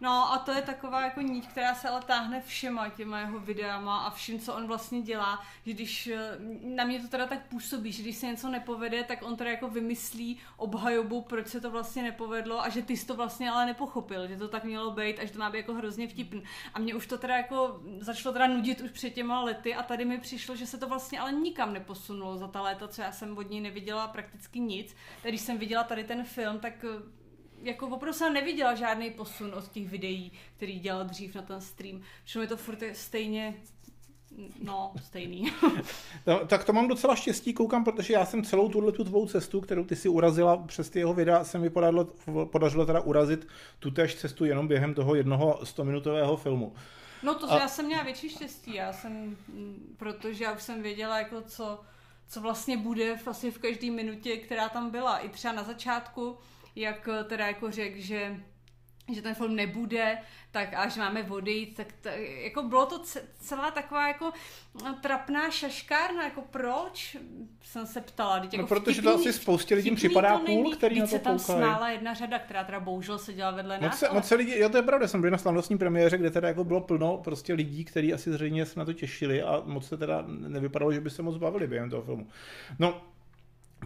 No 0.00 0.32
a 0.32 0.38
to 0.38 0.52
je 0.52 0.62
taková 0.62 1.04
jako 1.04 1.20
niť, 1.20 1.48
která 1.48 1.74
se 1.74 1.88
ale 1.88 2.02
táhne 2.02 2.40
všema 2.40 2.88
těma 2.88 3.20
jeho 3.20 3.38
videama 3.38 3.98
a 3.98 4.10
vším, 4.10 4.40
co 4.40 4.54
on 4.54 4.66
vlastně 4.66 5.02
dělá, 5.02 5.42
že 5.66 5.72
když 5.72 6.06
eh, 6.06 6.18
na 6.62 6.84
mě 6.84 7.00
to 7.00 7.08
teda 7.08 7.26
tak 7.26 7.46
působí, 7.48 7.92
že 7.92 8.02
když 8.02 8.16
se 8.16 8.26
něco 8.26 8.48
nepovede, 8.48 9.04
tak 9.04 9.22
on 9.22 9.36
teda 9.36 9.50
jako 9.50 9.68
vymyslí 9.68 10.38
obhajobu, 10.56 11.20
proč 11.22 11.48
se 11.48 11.60
to 11.60 11.70
vlastně 11.70 12.02
nepovedlo 12.02 12.62
a 12.62 12.68
že 12.68 12.82
ty 12.82 12.96
jsi 12.96 13.06
to 13.06 13.16
vlastně 13.16 13.50
ale 13.50 13.66
nepochopil, 13.66 14.28
že 14.28 14.36
to 14.36 14.48
tak 14.48 14.64
mělo 14.64 14.90
být 14.90 15.18
a 15.18 15.24
že 15.24 15.32
to 15.32 15.38
má 15.38 15.50
být 15.50 15.58
jako 15.58 15.74
hrozně 15.74 16.08
vtipný. 16.08 16.42
A 16.74 16.78
mě 16.78 16.94
už 16.94 17.06
to 17.06 17.18
teda 17.18 17.36
jako 17.36 17.80
začalo 18.00 18.32
teda 18.32 18.46
nudit 18.46 18.80
už 18.80 18.90
před 18.90 19.10
těma 19.10 19.40
lety 19.40 19.74
a 19.74 19.82
tady 19.82 20.04
mi 20.04 20.18
přišlo, 20.18 20.56
že 20.56 20.66
se 20.66 20.78
to 20.78 20.88
vlastně 20.88 21.20
ale 21.20 21.32
nikam 21.32 21.72
neposunulo 21.72 22.36
za 22.36 22.48
ta 22.48 22.62
léta, 22.62 22.88
co 22.88 23.02
já 23.02 23.12
jsem 23.12 23.38
od 23.38 23.50
ní 23.50 23.60
neviděla 23.60 24.08
prakticky 24.08 24.60
nic. 24.60 24.96
Když 25.22 25.40
jsem 25.40 25.58
viděla 25.58 25.84
tady 25.84 26.04
ten 26.04 26.24
film, 26.24 26.58
tak 26.58 26.84
eh, 26.84 27.19
jako 27.62 27.86
opravdu 27.86 28.12
jsem 28.12 28.32
neviděla 28.32 28.74
žádný 28.74 29.10
posun 29.10 29.54
od 29.54 29.68
těch 29.68 29.88
videí, 29.88 30.32
který 30.56 30.78
dělal 30.78 31.04
dřív 31.04 31.34
na 31.34 31.42
ten 31.42 31.60
stream. 31.60 32.02
Protože 32.24 32.38
mi 32.38 32.46
to 32.46 32.56
furt 32.56 32.82
je 32.82 32.94
stejně 32.94 33.54
No, 34.62 34.92
stejný. 35.02 35.52
no, 36.26 36.46
tak 36.46 36.64
to 36.64 36.72
mám 36.72 36.88
docela 36.88 37.16
štěstí, 37.16 37.54
koukám, 37.54 37.84
protože 37.84 38.14
já 38.14 38.26
jsem 38.26 38.44
celou 38.44 38.68
tuhle 38.68 38.92
tu 38.92 39.04
tvou 39.04 39.26
cestu, 39.26 39.60
kterou 39.60 39.84
ty 39.84 39.96
si 39.96 40.08
urazila 40.08 40.56
přes 40.56 40.90
ty 40.90 40.98
jeho 40.98 41.14
videa, 41.14 41.44
se 41.44 41.58
mi 41.58 41.70
podařilo, 41.70 42.04
podařilo 42.44 42.86
teda 42.86 43.00
urazit 43.00 43.48
tu 43.78 43.90
též 43.90 44.14
cestu 44.14 44.44
jenom 44.44 44.68
během 44.68 44.94
toho 44.94 45.14
jednoho 45.14 45.60
100-minutového 45.62 46.36
filmu. 46.36 46.74
No 47.22 47.34
to, 47.34 47.52
A... 47.52 47.58
já 47.58 47.68
jsem 47.68 47.86
měla 47.86 48.02
větší 48.02 48.28
štěstí, 48.28 48.74
já 48.74 48.92
jsem, 48.92 49.36
protože 49.96 50.44
já 50.44 50.52
už 50.52 50.62
jsem 50.62 50.82
věděla, 50.82 51.18
jako 51.18 51.42
co, 51.42 51.80
co 52.28 52.40
vlastně 52.40 52.76
bude 52.76 53.16
v, 53.16 53.28
asi 53.28 53.50
v 53.50 53.58
každé 53.58 53.90
minutě, 53.90 54.36
která 54.36 54.68
tam 54.68 54.90
byla. 54.90 55.18
I 55.18 55.28
třeba 55.28 55.54
na 55.54 55.62
začátku, 55.62 56.38
jak 56.80 57.08
eh, 57.08 57.24
teda 57.24 57.46
jako 57.46 57.70
řekl, 57.70 58.00
že 58.00 58.36
že 59.14 59.22
ten 59.22 59.34
film 59.34 59.56
nebude, 59.56 60.18
tak 60.50 60.74
až 60.74 60.96
máme 60.96 61.22
vody, 61.22 61.66
tak 61.76 61.86
to, 62.00 62.08
jako 62.44 62.62
bylo 62.62 62.86
to 62.86 63.02
celá 63.38 63.70
taková 63.70 64.08
jako 64.08 64.32
no, 64.84 64.94
trapná 65.02 65.50
šaškárna, 65.50 66.24
jako 66.24 66.42
proč 66.50 67.16
jsem 67.62 67.86
se 67.86 68.00
ptala. 68.00 68.36
Jako 68.36 68.56
no 68.56 68.66
protože 68.66 69.02
to 69.02 69.14
asi 69.14 69.32
spoustě 69.32 69.74
lidí 69.74 69.90
připadá 69.90 70.38
cool, 70.38 70.72
který 70.72 71.00
na 71.00 71.06
to 71.06 71.10
se 71.10 71.18
tam 71.18 71.38
smála 71.38 71.90
jedna 71.90 72.14
řada, 72.14 72.38
která 72.38 72.64
teda 72.64 72.80
bohužel 72.80 73.18
seděla 73.18 73.50
vedle 73.50 73.76
moc 73.76 73.82
nás. 73.82 73.98
Se, 73.98 74.08
ale... 74.08 74.14
moc 74.18 74.26
se 74.26 74.34
lidi, 74.34 74.58
jo 74.58 74.68
to 74.68 74.76
je 74.76 74.82
pravda, 74.82 75.08
jsem 75.08 75.20
byl 75.20 75.30
na 75.30 75.38
slavnostní 75.38 75.78
premiéře, 75.78 76.18
kde 76.18 76.30
teda 76.30 76.48
jako 76.48 76.64
bylo 76.64 76.80
plno 76.80 77.16
prostě 77.16 77.54
lidí, 77.54 77.84
kteří 77.84 78.14
asi 78.14 78.32
zřejmě 78.32 78.66
se 78.66 78.78
na 78.78 78.84
to 78.84 78.92
těšili 78.92 79.42
a 79.42 79.62
moc 79.64 79.88
se 79.88 79.96
teda 79.96 80.24
nevypadalo, 80.26 80.92
že 80.92 81.00
by 81.00 81.10
se 81.10 81.22
moc 81.22 81.36
bavili 81.36 81.66
během 81.66 81.90
toho 81.90 82.02
filmu. 82.02 82.26
No, 82.78 83.02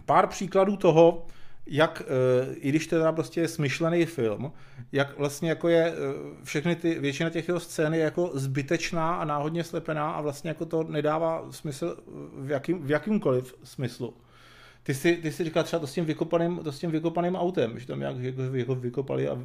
pár 0.05 0.27
příkladů 0.27 0.77
toho, 0.77 1.25
jak, 1.67 2.01
eh, 2.05 2.55
i 2.55 2.69
když 2.69 2.87
teda 2.87 3.11
prostě 3.11 3.41
je 3.41 3.47
smyšlený 3.47 4.05
film, 4.05 4.51
jak 4.91 5.17
vlastně 5.17 5.49
jako 5.49 5.69
je 5.69 5.93
eh, 5.93 5.95
všechny 6.43 6.75
ty, 6.75 6.99
většina 6.99 7.29
těch 7.29 7.47
jeho 7.47 7.59
scén 7.59 7.93
je 7.93 7.99
jako 7.99 8.31
zbytečná 8.33 9.15
a 9.15 9.25
náhodně 9.25 9.63
slepená 9.63 10.11
a 10.11 10.21
vlastně 10.21 10.49
jako 10.49 10.65
to 10.65 10.83
nedává 10.83 11.45
smysl 11.51 11.97
v, 12.37 12.51
jakým, 12.51 12.83
v 12.85 12.91
jakýmkoliv 12.91 13.55
smyslu. 13.63 14.13
Ty 14.85 14.93
jsi, 14.93 15.17
ty 15.17 15.31
jsi 15.31 15.43
říkal 15.43 15.63
třeba 15.63 15.79
to 15.79 15.87
s 15.87 15.93
tím 15.93 16.05
vykopaným, 16.05 16.59
to 16.63 16.71
s 16.71 16.79
tím 16.79 16.91
vykopaným 16.91 17.35
autem, 17.35 17.79
že 17.79 17.87
tam 17.87 18.01
jak 18.01 18.17
jako, 18.17 18.41
jako 18.41 18.75
vykopali 18.75 19.27
a 19.27 19.37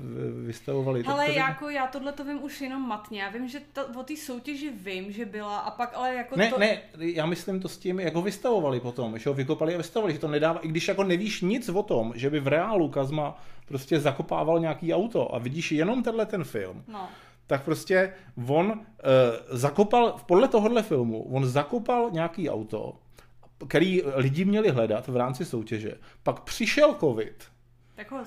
vystavovali. 0.45 1.05
Ale 1.05 1.27
to, 1.27 1.33
jako 1.33 1.69
já 1.69 1.87
tohle 1.87 2.13
to 2.13 2.25
vím 2.25 2.43
už 2.43 2.61
jenom 2.61 2.89
matně. 2.89 3.23
Já 3.23 3.31
vím, 3.31 3.49
že 3.49 3.61
to, 3.73 3.87
o 4.01 4.03
té 4.03 4.17
soutěži 4.17 4.71
vím, 4.71 5.13
že 5.13 5.25
byla 5.25 5.59
a 5.59 5.71
pak 5.71 5.93
ale 5.95 6.15
jako 6.15 6.37
ne, 6.37 6.51
to... 6.51 6.59
Ne, 6.59 6.83
já 6.99 7.27
myslím 7.27 7.61
to 7.61 7.69
s 7.69 7.79
tím, 7.79 8.01
jako 8.01 8.23
vystavovali 8.23 8.81
potom, 8.81 9.19
že 9.19 9.31
ho 9.31 9.35
vykopali 9.35 9.75
a 9.75 9.77
vystavovali, 9.77 10.15
že 10.15 10.21
to 10.21 10.29
nedává, 10.29 10.61
i 10.61 10.69
když 10.69 10.89
jako 10.89 11.05
nevíš 11.05 11.41
nic 11.41 11.69
o 11.69 11.83
tom, 11.83 12.13
že 12.17 12.31
by 12.31 12.41
v 12.41 12.47
reálu 12.47 12.89
Kazma 12.89 13.43
prostě 13.67 14.01
zakopával 14.01 14.61
nějaký 14.61 14.95
auto 14.95 15.35
a 15.35 15.39
vidíš 15.39 15.73
jenom 15.73 16.03
tenhle 16.03 16.27
ten 16.27 16.45
film. 16.45 16.85
No 16.89 17.09
tak 17.51 17.65
prostě 17.65 18.13
on 18.49 18.67
uh, 18.67 18.75
zakopal, 19.51 20.17
podle 20.27 20.49
tohohle 20.49 20.83
filmu, 20.83 21.23
on 21.23 21.47
zakopal 21.47 22.11
nějaký 22.13 22.51
auto, 22.51 22.95
který 23.69 24.03
lidi 24.15 24.45
měli 24.45 24.71
hledat 24.71 25.09
v 25.09 25.17
rámci 25.17 25.45
soutěže. 25.45 25.95
Pak 26.23 26.41
přišel 26.41 26.95
covid. 27.01 27.45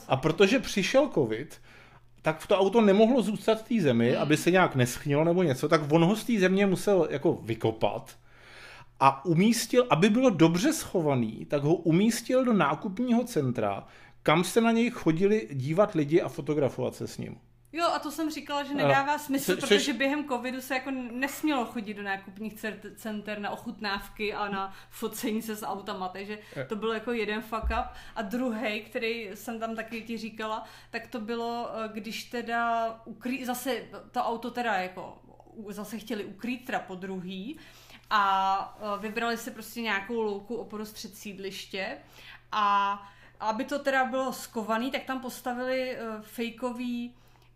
A 0.08 0.16
protože 0.18 0.60
přišel 0.60 1.10
covid, 1.13 1.62
tak 2.22 2.40
v 2.40 2.48
to 2.48 2.60
auto 2.60 2.82
nemohlo 2.82 3.22
zůstat 3.22 3.62
v 3.62 3.68
té 3.68 3.82
zemi, 3.82 4.12
hmm. 4.12 4.22
aby 4.22 4.38
se 4.38 4.52
nějak 4.52 4.75
neschnilo 4.75 5.24
nebo 5.24 5.44
něco, 5.44 5.70
tak 5.70 5.92
on 5.92 6.04
ho 6.04 6.16
z 6.16 6.24
té 6.24 6.40
země 6.40 6.66
musel 6.66 7.08
jako 7.12 7.34
vykopat 7.34 8.18
a 9.00 9.25
umístil, 9.25 9.88
aby 9.90 10.10
bylo 10.10 10.30
dobře 10.30 10.74
schovaný, 10.74 11.46
tak 11.46 11.63
ho 11.63 11.75
umístil 11.75 12.46
do 12.46 12.54
nákupního 12.54 13.24
centra, 13.24 13.88
kam 14.24 14.44
se 14.44 14.62
na 14.62 14.72
něj 14.72 14.90
chodili 14.90 15.48
dívat 15.52 15.94
lidi 15.94 16.22
a 16.22 16.30
fotografovat 16.30 16.96
se 16.96 17.08
s 17.08 17.18
ním. 17.18 17.38
Jo, 17.74 17.88
a 17.94 18.00
to 18.00 18.12
jsem 18.12 18.32
říkala, 18.32 18.63
že 18.63 18.74
nedává 18.74 19.18
smysl, 19.18 19.56
Co, 19.56 19.62
protože 19.62 19.94
během 19.94 20.27
covidu 20.27 20.62
se 20.62 20.74
jako 20.74 20.92
nesmělo 20.92 21.65
chodit 21.65 21.94
do 21.94 22.03
nákupních 22.03 22.65
center 22.96 23.39
na 23.39 23.50
ochutnávky 23.50 24.34
a 24.34 24.48
na 24.50 24.74
focení 24.89 25.42
se 25.42 25.56
s 25.56 25.65
autama, 25.65 26.08
takže 26.08 26.39
to 26.68 26.75
bylo 26.75 26.94
jako 26.94 27.12
jeden 27.12 27.42
fuck 27.42 27.63
up. 27.63 27.86
A 28.15 28.22
druhý, 28.22 28.82
který 28.82 29.30
jsem 29.34 29.60
tam 29.60 29.75
taky 29.75 30.01
ti 30.01 30.18
říkala, 30.18 30.63
tak 30.92 31.08
to 31.08 31.20
bylo, 31.20 31.70
eh, 31.74 31.89
když 31.94 32.24
teda 32.24 32.89
ukrý, 33.06 33.46
zase 33.46 33.84
to 34.12 34.24
auto 34.24 34.51
teda 34.51 34.74
jako 34.74 35.22
zase 35.70 36.00
chtěli 36.00 36.25
ukrýt 36.25 36.65
teda 36.65 36.80
po 36.80 36.96
druhý 36.96 37.60
a 38.10 38.77
eh, 38.80 39.01
vybrali 39.01 39.38
si 39.38 39.51
prostě 39.51 39.82
nějakou 39.82 40.22
louku 40.22 40.56
oprostřed 40.56 41.15
sídliště 41.15 41.98
a 42.51 43.00
aby 43.39 43.63
to 43.63 43.80
teda 43.80 44.06
bylo 44.06 44.34
skovaný, 44.34 44.92
tak 44.92 45.03
tam 45.03 45.20
postavili 45.20 45.98
uh, 45.98 46.22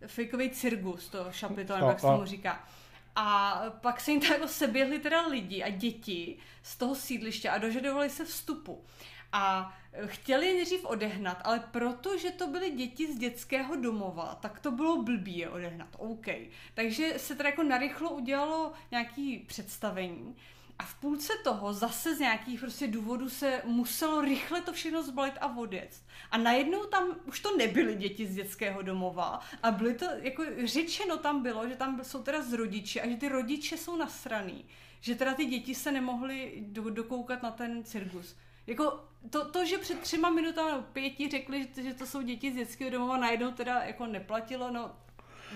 fejkový 0.06 0.50
cirkus, 0.50 1.08
to 1.08 1.26
šapito, 1.30 1.74
nebo 1.74 1.88
jak 1.88 2.00
se 2.00 2.06
tomu 2.06 2.24
říká. 2.24 2.68
A 3.16 3.60
pak 3.80 4.00
se 4.00 4.10
jim 4.10 4.20
tak 4.20 4.30
jako 4.30 4.48
seběhli 4.48 4.98
teda 4.98 5.26
lidi 5.26 5.62
a 5.62 5.68
děti 5.68 6.38
z 6.62 6.76
toho 6.76 6.94
sídliště 6.94 7.50
a 7.50 7.58
dožadovali 7.58 8.10
se 8.10 8.24
vstupu. 8.24 8.84
A 9.32 9.76
chtěli 10.06 10.54
nejdřív 10.54 10.84
odehnat, 10.84 11.40
ale 11.44 11.60
protože 11.70 12.30
to 12.30 12.46
byly 12.46 12.70
děti 12.70 13.12
z 13.12 13.18
dětského 13.18 13.76
domova, 13.76 14.38
tak 14.42 14.60
to 14.60 14.70
bylo 14.70 15.02
blbý 15.02 15.38
je 15.38 15.50
odehnat. 15.50 15.88
OK. 15.98 16.26
Takže 16.74 17.14
se 17.16 17.34
teda 17.34 17.48
jako 17.48 17.62
narychlo 17.62 18.10
udělalo 18.10 18.72
nějaký 18.90 19.38
představení 19.38 20.36
a 20.78 20.82
v 20.84 20.94
půlce 20.94 21.32
toho 21.44 21.72
zase 21.72 22.16
z 22.16 22.18
nějakých 22.18 22.60
prostě 22.60 22.86
důvodů 22.86 23.28
se 23.28 23.62
muselo 23.64 24.20
rychle 24.20 24.62
to 24.62 24.72
všechno 24.72 25.02
zbalit 25.02 25.34
a 25.40 25.56
odjet. 25.56 26.02
A 26.30 26.38
najednou 26.38 26.84
tam 26.84 27.16
už 27.24 27.40
to 27.40 27.56
nebyly 27.56 27.94
děti 27.94 28.26
z 28.26 28.34
dětského 28.34 28.82
domova 28.82 29.40
a 29.62 29.70
byly 29.70 29.94
to, 29.94 30.04
jako 30.22 30.42
řečeno 30.64 31.16
tam 31.16 31.42
bylo, 31.42 31.68
že 31.68 31.76
tam 31.76 32.04
jsou 32.04 32.22
teda 32.22 32.42
z 32.42 32.52
rodiče 32.52 33.00
a 33.00 33.08
že 33.08 33.16
ty 33.16 33.28
rodiče 33.28 33.76
jsou 33.76 33.96
nasraný. 33.96 34.64
Že 35.00 35.14
teda 35.14 35.34
ty 35.34 35.46
děti 35.46 35.74
se 35.74 35.92
nemohly 35.92 36.52
do, 36.58 36.90
dokoukat 36.90 37.42
na 37.42 37.50
ten 37.50 37.84
cirkus. 37.84 38.36
Jako 38.66 39.04
to, 39.30 39.44
to, 39.44 39.64
že 39.64 39.78
před 39.78 39.98
třema 40.00 40.30
minutami 40.30 40.70
nebo 40.70 40.82
pěti 40.92 41.28
řekli, 41.30 41.68
že, 41.82 41.94
to 41.94 42.06
jsou 42.06 42.22
děti 42.22 42.52
z 42.52 42.54
dětského 42.54 42.90
domova, 42.90 43.16
najednou 43.16 43.50
teda 43.50 43.82
jako 43.82 44.06
neplatilo, 44.06 44.70
no. 44.70 44.90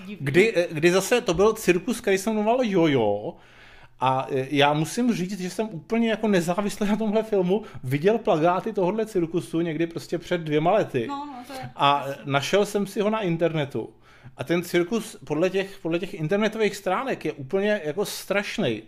Kdy, 0.07 0.69
kdy 0.71 0.91
zase 0.91 1.21
to 1.21 1.35
byl 1.35 1.53
cirkus, 1.53 2.01
který 2.01 2.19
se 2.19 2.31
jmenoval 2.31 2.59
Jojo, 2.63 3.37
a 4.03 4.27
e, 4.31 4.47
já 4.51 4.73
musím 4.73 5.13
říct, 5.13 5.41
že 5.41 5.51
jsem 5.51 5.69
úplně 5.73 6.11
jako 6.11 6.29
nezávisle 6.29 6.87
na 6.87 6.97
tomhle 6.97 7.23
filmu 7.23 7.63
viděl 7.85 8.19
plagáty 8.19 8.73
tohohle 8.73 9.07
cirkusu 9.07 9.61
někdy 9.61 9.87
prostě 9.87 10.19
před 10.19 10.41
dvěma 10.41 10.73
lety. 10.73 11.07
No, 11.09 11.27
no, 11.27 11.45
to 11.47 11.53
je... 11.53 11.71
A 11.77 12.07
našel 12.25 12.67
jsem 12.67 12.87
si 12.87 13.01
ho 13.01 13.11
na 13.11 13.21
internetu. 13.21 13.89
A 14.37 14.45
ten 14.45 14.63
cirkus 14.63 15.17
podle 15.25 15.51
těch, 15.51 15.79
podle 15.83 15.99
těch 15.99 16.15
internetových 16.15 16.77
stránek 16.77 17.25
je 17.25 17.33
úplně 17.33 17.81
jako 17.85 18.05
strašný. 18.05 18.83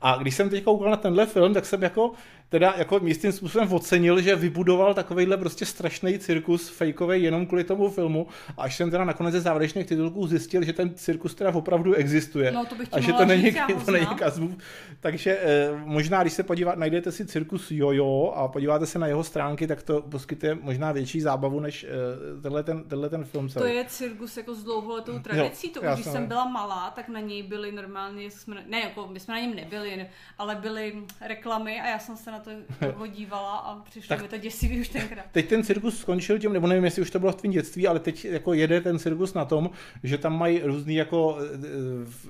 A 0.00 0.16
když 0.16 0.34
jsem 0.34 0.50
teď 0.50 0.64
koukal 0.64 0.90
na 0.90 0.96
tenhle 0.96 1.26
film, 1.26 1.54
tak 1.54 1.66
jsem 1.66 1.82
jako 1.82 2.12
teda 2.54 2.74
jako 2.76 3.00
místním 3.00 3.32
způsobem 3.32 3.72
ocenil, 3.72 4.20
že 4.20 4.36
vybudoval 4.36 4.94
takovejhle 4.94 5.36
prostě 5.36 5.66
strašný 5.66 6.18
cirkus 6.18 6.68
fejkový 6.68 7.22
jenom 7.22 7.46
kvůli 7.46 7.64
tomu 7.64 7.90
filmu. 7.90 8.26
A 8.56 8.62
až 8.62 8.76
jsem 8.76 8.90
teda 8.90 9.04
nakonec 9.04 9.32
ze 9.32 9.40
závěrečných 9.40 9.86
titulků 9.86 10.26
zjistil, 10.26 10.64
že 10.64 10.72
ten 10.72 10.94
cirkus 10.94 11.34
teda 11.34 11.50
opravdu 11.50 11.94
existuje. 11.94 12.52
No, 12.52 12.64
to 12.64 12.74
bych 12.74 12.88
a 12.92 13.00
že 13.00 13.12
to 13.12 13.24
není, 13.24 13.56
to 13.84 13.90
není 13.90 14.06
kazmův. 14.06 14.52
Takže 15.00 15.38
eh, 15.40 15.70
možná, 15.84 16.22
když 16.22 16.32
se 16.32 16.42
podíváte, 16.42 16.80
najdete 16.80 17.12
si 17.12 17.26
cirkus 17.26 17.70
Jojo 17.70 18.32
a 18.36 18.48
podíváte 18.48 18.86
se 18.86 18.98
na 18.98 19.06
jeho 19.06 19.24
stránky, 19.24 19.66
tak 19.66 19.82
to 19.82 20.02
poskytuje 20.02 20.58
možná 20.60 20.92
větší 20.92 21.20
zábavu 21.20 21.60
než 21.60 21.84
eh, 21.84 22.42
tenhle, 22.42 22.62
ten, 22.62 22.84
tenhle 22.84 23.08
ten 23.08 23.24
film 23.24 23.48
celý. 23.48 23.62
To 23.62 23.76
je 23.76 23.84
cirkus 23.84 24.36
jako 24.36 24.54
s 24.54 24.64
dlouholetou 24.64 25.18
tradicí. 25.18 25.66
Jo, 25.66 25.72
to, 25.74 25.94
když 25.94 26.06
jsem 26.06 26.26
byla 26.26 26.44
malá, 26.44 26.90
tak 26.90 27.08
na 27.08 27.20
něj 27.20 27.42
byly 27.42 27.72
normálně, 27.72 28.30
jsme, 28.30 28.64
ne, 28.68 28.80
jako 28.80 29.08
my 29.12 29.20
jsme 29.20 29.34
na 29.34 29.40
něm 29.40 29.54
nebyli, 29.54 30.06
ale 30.38 30.54
byly 30.54 30.94
reklamy 31.20 31.80
a 31.80 31.88
já 31.88 31.98
jsem 31.98 32.16
se 32.16 32.30
na 32.30 32.43
to 32.44 32.50
jako 32.86 33.06
dívala 33.06 33.56
a 33.56 33.80
přišlo 33.80 34.08
tak, 34.08 34.22
mi 34.22 34.28
to 34.28 34.38
děsivý 34.38 34.80
už 34.80 34.88
tenkrát. 34.88 35.24
Teď 35.32 35.48
ten 35.48 35.62
cirkus 35.62 35.98
skončil 35.98 36.38
tím, 36.38 36.52
nebo 36.52 36.66
nevím, 36.66 36.84
jestli 36.84 37.02
už 37.02 37.10
to 37.10 37.18
bylo 37.18 37.32
v 37.32 37.34
tvém 37.34 37.52
dětství, 37.52 37.86
ale 37.86 38.00
teď 38.00 38.24
jako 38.24 38.54
jede 38.54 38.80
ten 38.80 38.98
cirkus 38.98 39.34
na 39.34 39.44
tom, 39.44 39.70
že 40.02 40.18
tam 40.18 40.38
mají 40.38 40.60
různý 40.62 40.94
jako, 40.94 41.38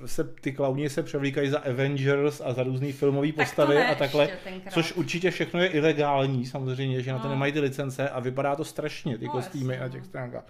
eh, 0.03 0.07
se, 0.07 0.23
ty 0.23 0.51
klauni 0.51 0.89
se 0.89 1.03
převlíkají 1.03 1.49
za 1.49 1.59
Avengers 1.59 2.41
a 2.45 2.53
za 2.53 2.63
různý 2.63 2.91
filmové 2.91 3.31
postavy 3.31 3.77
a 3.77 3.95
takhle, 3.95 4.29
což 4.69 4.93
určitě 4.93 5.31
všechno 5.31 5.59
je 5.59 5.67
ilegální 5.67 6.45
samozřejmě, 6.45 7.01
že 7.01 7.11
no. 7.11 7.17
na 7.17 7.21
to 7.21 7.27
no. 7.27 7.33
nemají 7.33 7.53
ty 7.53 7.59
licence 7.59 8.09
a 8.09 8.19
vypadá 8.19 8.55
to 8.55 8.63
strašně, 8.63 9.17
ty 9.17 9.25
no, 9.25 9.31
kostýmy 9.31 9.73
jasně, 9.73 9.85
na 9.85 9.89
těch 9.89 10.01
no. 10.01 10.07
stránkách. 10.07 10.43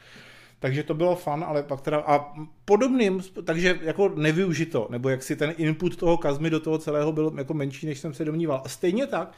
Takže 0.60 0.84
to 0.84 0.94
bylo 0.94 1.16
fun, 1.16 1.44
ale 1.48 1.64
pak 1.64 1.82
teda 1.82 1.98
a 1.98 2.34
podobným, 2.66 3.22
takže 3.44 3.80
jako 3.82 4.10
nevyužito, 4.10 4.88
nebo 4.90 5.10
jak 5.10 5.24
si 5.24 5.36
ten 5.36 5.54
input 5.58 5.96
toho 5.96 6.18
Kazmy 6.18 6.50
do 6.50 6.60
toho 6.60 6.78
celého 6.78 7.12
byl 7.12 7.34
jako 7.38 7.54
menší, 7.54 7.86
než 7.86 8.00
jsem 8.00 8.14
se 8.14 8.26
domníval. 8.26 8.62
A 8.66 8.70
stejně 8.70 9.08
tak, 9.08 9.32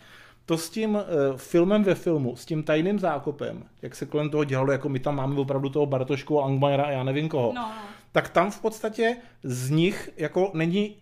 to 0.46 0.58
s 0.58 0.70
tím 0.70 0.96
uh, 0.96 1.02
filmem 1.36 1.84
ve 1.84 1.96
filmu, 1.96 2.36
s 2.36 2.46
tím 2.46 2.64
tajným 2.64 3.00
zákopem, 3.00 3.64
jak 3.82 3.96
se 3.96 4.06
kolem 4.06 4.30
toho 4.30 4.44
dělalo, 4.44 4.72
jako 4.72 4.90
my 4.90 5.00
tam 5.00 5.16
máme 5.16 5.40
opravdu 5.40 5.70
toho 5.70 5.86
Bartošku, 5.86 6.44
Angmajera 6.44 6.84
a 6.84 6.92
já 6.92 7.04
nevím 7.04 7.30
koho, 7.30 7.54
no, 7.54 7.62
no. 7.62 7.72
tak 8.12 8.30
tam 8.30 8.52
v 8.52 8.62
podstatě 8.62 9.18
z 9.44 9.70
nich 9.70 10.10
jako 10.18 10.52
není, 10.54 10.96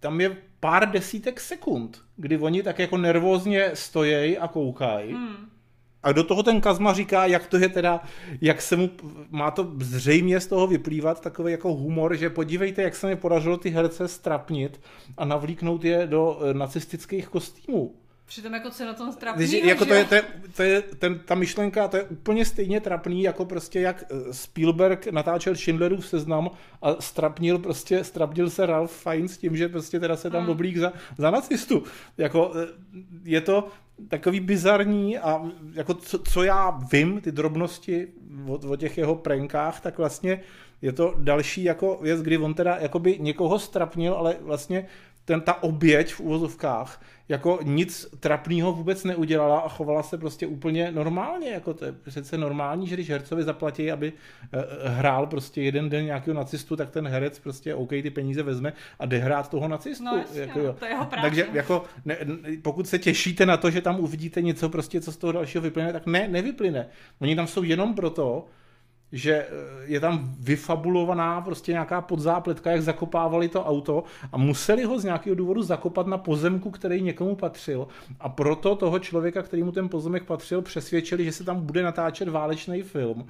tam 0.00 0.20
je 0.20 0.36
pár 0.60 0.90
desítek 0.90 1.40
sekund, 1.40 2.02
kdy 2.16 2.38
oni 2.38 2.62
tak 2.62 2.78
jako 2.78 2.96
nervózně 2.96 3.70
stojí 3.74 4.38
a 4.38 4.48
koukají. 4.48 5.12
Hmm 5.12 5.50
a 6.02 6.12
do 6.12 6.24
toho 6.24 6.42
ten 6.42 6.60
Kazma 6.60 6.92
říká, 6.92 7.26
jak 7.26 7.46
to 7.46 7.56
je 7.56 7.68
teda, 7.68 8.00
jak 8.40 8.62
se 8.62 8.76
mu, 8.76 8.90
má 9.30 9.50
to 9.50 9.72
zřejmě 9.80 10.40
z 10.40 10.46
toho 10.46 10.66
vyplývat 10.66 11.20
takový 11.20 11.52
jako 11.52 11.74
humor, 11.74 12.16
že 12.16 12.30
podívejte, 12.30 12.82
jak 12.82 12.96
se 12.96 13.06
mi 13.06 13.16
podařilo 13.16 13.56
ty 13.56 13.70
herce 13.70 14.08
strapnit 14.08 14.80
a 15.16 15.24
navlíknout 15.24 15.84
je 15.84 16.06
do 16.06 16.40
eh, 16.42 16.54
nacistických 16.54 17.28
kostýmů. 17.28 17.94
Přitom 18.30 18.54
jako 18.54 18.70
co 18.70 18.84
na 18.84 18.94
tom 18.94 19.12
strapný, 19.12 19.66
jako 19.66 19.84
to 19.84 19.94
je, 19.94 20.04
to 20.04 20.14
je, 20.14 20.22
to 20.56 20.62
je 20.62 20.82
ten, 20.82 21.18
ta 21.18 21.34
myšlenka, 21.34 21.88
to 21.88 21.96
je 21.96 22.02
úplně 22.02 22.44
stejně 22.44 22.80
trapný, 22.80 23.22
jako 23.22 23.44
prostě 23.44 23.80
jak 23.80 24.04
eh, 24.10 24.34
Spielberg 24.34 25.06
natáčel 25.06 25.54
Schindlerův 25.54 26.06
seznam 26.06 26.50
a 26.82 27.00
strapnil 27.00 27.58
prostě, 27.58 28.04
strapnil 28.04 28.50
se 28.50 28.66
Ralph 28.66 28.92
Fiennes 29.02 29.38
tím, 29.38 29.56
že 29.56 29.68
prostě 29.68 30.00
teda 30.00 30.16
se 30.16 30.30
tam 30.30 30.42
hmm. 30.42 30.50
oblík 30.50 30.76
za, 30.76 30.92
za 31.18 31.30
nacistu. 31.30 31.82
Jako 32.18 32.52
eh, 32.54 32.66
je 33.24 33.40
to 33.40 33.68
takový 34.08 34.40
bizarní 34.40 35.18
a 35.18 35.50
jako 35.72 35.94
co, 35.94 36.18
co 36.18 36.42
já 36.42 36.70
vím, 36.92 37.20
ty 37.20 37.32
drobnosti 37.32 38.08
o, 38.46 38.54
o 38.54 38.76
těch 38.76 38.98
jeho 38.98 39.14
prankách, 39.14 39.80
tak 39.80 39.98
vlastně 39.98 40.40
je 40.82 40.92
to 40.92 41.14
další 41.18 41.64
jako 41.64 41.98
věc, 42.02 42.22
kdy 42.22 42.38
on 42.38 42.54
teda 42.54 42.76
jakoby 42.76 43.18
někoho 43.20 43.58
strapnil, 43.58 44.14
ale 44.14 44.36
vlastně 44.40 44.86
ten, 45.30 45.40
ta 45.40 45.62
oběť 45.62 46.12
v 46.14 46.20
úvozovkách 46.20 47.02
jako 47.28 47.58
nic 47.62 48.06
trapného 48.20 48.72
vůbec 48.72 49.04
neudělala 49.04 49.60
a 49.60 49.68
chovala 49.68 50.02
se 50.02 50.18
prostě 50.18 50.46
úplně 50.46 50.92
normálně, 50.92 51.50
jako 51.50 51.74
to 51.74 51.84
je 51.84 51.92
přece 51.92 52.38
normální, 52.38 52.86
že 52.86 52.94
když 52.94 53.10
hercovi 53.10 53.42
zaplatí, 53.42 53.90
aby 53.90 54.12
eh, 54.52 54.58
hrál 54.88 55.26
prostě 55.26 55.62
jeden 55.62 55.88
den 55.88 56.04
nějakého 56.04 56.34
nacistu, 56.34 56.76
tak 56.76 56.90
ten 56.90 57.08
herec 57.08 57.38
prostě 57.38 57.74
OK, 57.74 57.88
ty 57.88 58.10
peníze 58.10 58.42
vezme 58.42 58.72
a 58.98 59.06
jde 59.06 59.18
hrát 59.18 59.50
toho 59.50 59.68
nacistu. 59.68 60.04
No 60.04 60.16
jasně, 60.16 60.40
jako, 60.40 60.60
jo. 60.60 60.76
to 60.78 60.84
je 60.84 60.90
jeho 60.90 61.04
práce. 61.04 61.22
Takže 61.22 61.46
jako, 61.52 61.84
ne, 62.04 62.16
pokud 62.62 62.88
se 62.88 62.98
těšíte 62.98 63.46
na 63.46 63.56
to, 63.56 63.70
že 63.70 63.80
tam 63.80 64.00
uvidíte 64.00 64.42
něco 64.42 64.68
prostě, 64.68 65.00
co 65.00 65.12
z 65.12 65.16
toho 65.16 65.32
dalšího 65.32 65.62
vyplyne, 65.62 65.92
tak 65.92 66.06
ne, 66.06 66.28
nevyplyne. 66.28 66.86
Oni 67.20 67.36
tam 67.36 67.46
jsou 67.46 67.62
jenom 67.62 67.94
proto, 67.94 68.46
že 69.12 69.32
eh, 69.32 69.46
je 69.84 70.00
tam 70.00 70.34
vyfabulovaná 70.38 71.40
prostě 71.40 71.72
nějaká 71.72 72.00
podzápletka, 72.00 72.70
jak 72.70 72.82
zakopávali 72.82 73.48
to 73.48 73.64
auto 73.64 74.04
a 74.32 74.36
museli 74.36 74.84
ho 74.84 74.98
z 74.98 75.04
nějakého 75.04 75.36
důvodu 75.36 75.62
zakopat 75.62 76.06
na 76.06 76.18
pozemku, 76.18 76.70
který 76.70 77.02
někomu 77.02 77.36
patřil. 77.36 77.88
A 78.20 78.28
proto 78.28 78.76
toho 78.76 78.98
člověka, 78.98 79.42
který 79.42 79.62
mu 79.62 79.72
ten 79.72 79.88
pozemek 79.88 80.24
patřil, 80.24 80.62
přesvědčili, 80.62 81.24
že 81.24 81.32
se 81.32 81.44
tam 81.44 81.60
bude 81.60 81.82
natáčet 81.82 82.28
válečný 82.28 82.82
film. 82.82 83.26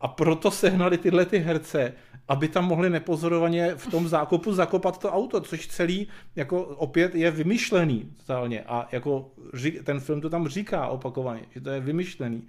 A 0.00 0.08
proto 0.08 0.50
sehnali 0.50 0.98
tyhle 0.98 1.24
ty 1.26 1.38
herce, 1.38 1.92
aby 2.28 2.48
tam 2.48 2.64
mohli 2.64 2.90
nepozorovaně 2.90 3.74
v 3.74 3.86
tom 3.86 4.08
zákopu 4.08 4.52
zakopat 4.52 4.98
to 4.98 5.12
auto, 5.12 5.40
což 5.40 5.66
celý 5.66 6.08
jako 6.36 6.62
opět 6.62 7.14
je 7.14 7.30
vymyšlený 7.30 8.12
totálně. 8.16 8.62
A 8.62 8.88
jako 8.92 9.30
ten 9.84 10.00
film 10.00 10.20
to 10.20 10.30
tam 10.30 10.48
říká 10.48 10.86
opakovaně, 10.86 11.42
že 11.54 11.60
to 11.60 11.70
je 11.70 11.80
vymyšlený 11.80 12.48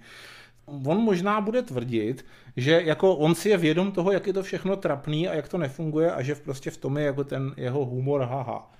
on 0.86 0.98
možná 0.98 1.40
bude 1.40 1.62
tvrdit, 1.62 2.26
že 2.56 2.82
jako 2.84 3.14
on 3.14 3.34
si 3.34 3.48
je 3.48 3.56
vědom 3.56 3.92
toho, 3.92 4.12
jak 4.12 4.26
je 4.26 4.32
to 4.32 4.42
všechno 4.42 4.76
trapný 4.76 5.28
a 5.28 5.34
jak 5.34 5.48
to 5.48 5.58
nefunguje 5.58 6.12
a 6.12 6.22
že 6.22 6.34
prostě 6.34 6.70
v 6.70 6.76
tom 6.76 6.96
je 6.96 7.04
jako 7.04 7.24
ten 7.24 7.54
jeho 7.56 7.84
humor 7.84 8.20
haha. 8.20 8.70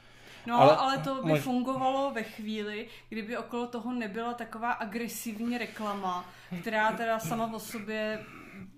No, 0.46 0.61
ale, 0.61 0.77
ale 0.77 0.98
to 0.98 1.22
by 1.22 1.29
mož... 1.29 1.40
fungovalo 1.40 2.11
ve 2.11 2.22
chvíli, 2.22 2.87
kdyby 3.09 3.37
okolo 3.37 3.66
toho 3.66 3.92
nebyla 3.92 4.35
taková 4.35 4.72
agresivní 4.72 5.59
reklama, 5.59 6.31
která 6.61 6.92
teda 6.92 7.18
sama 7.18 7.55
o 7.55 7.59
sobě 7.59 8.18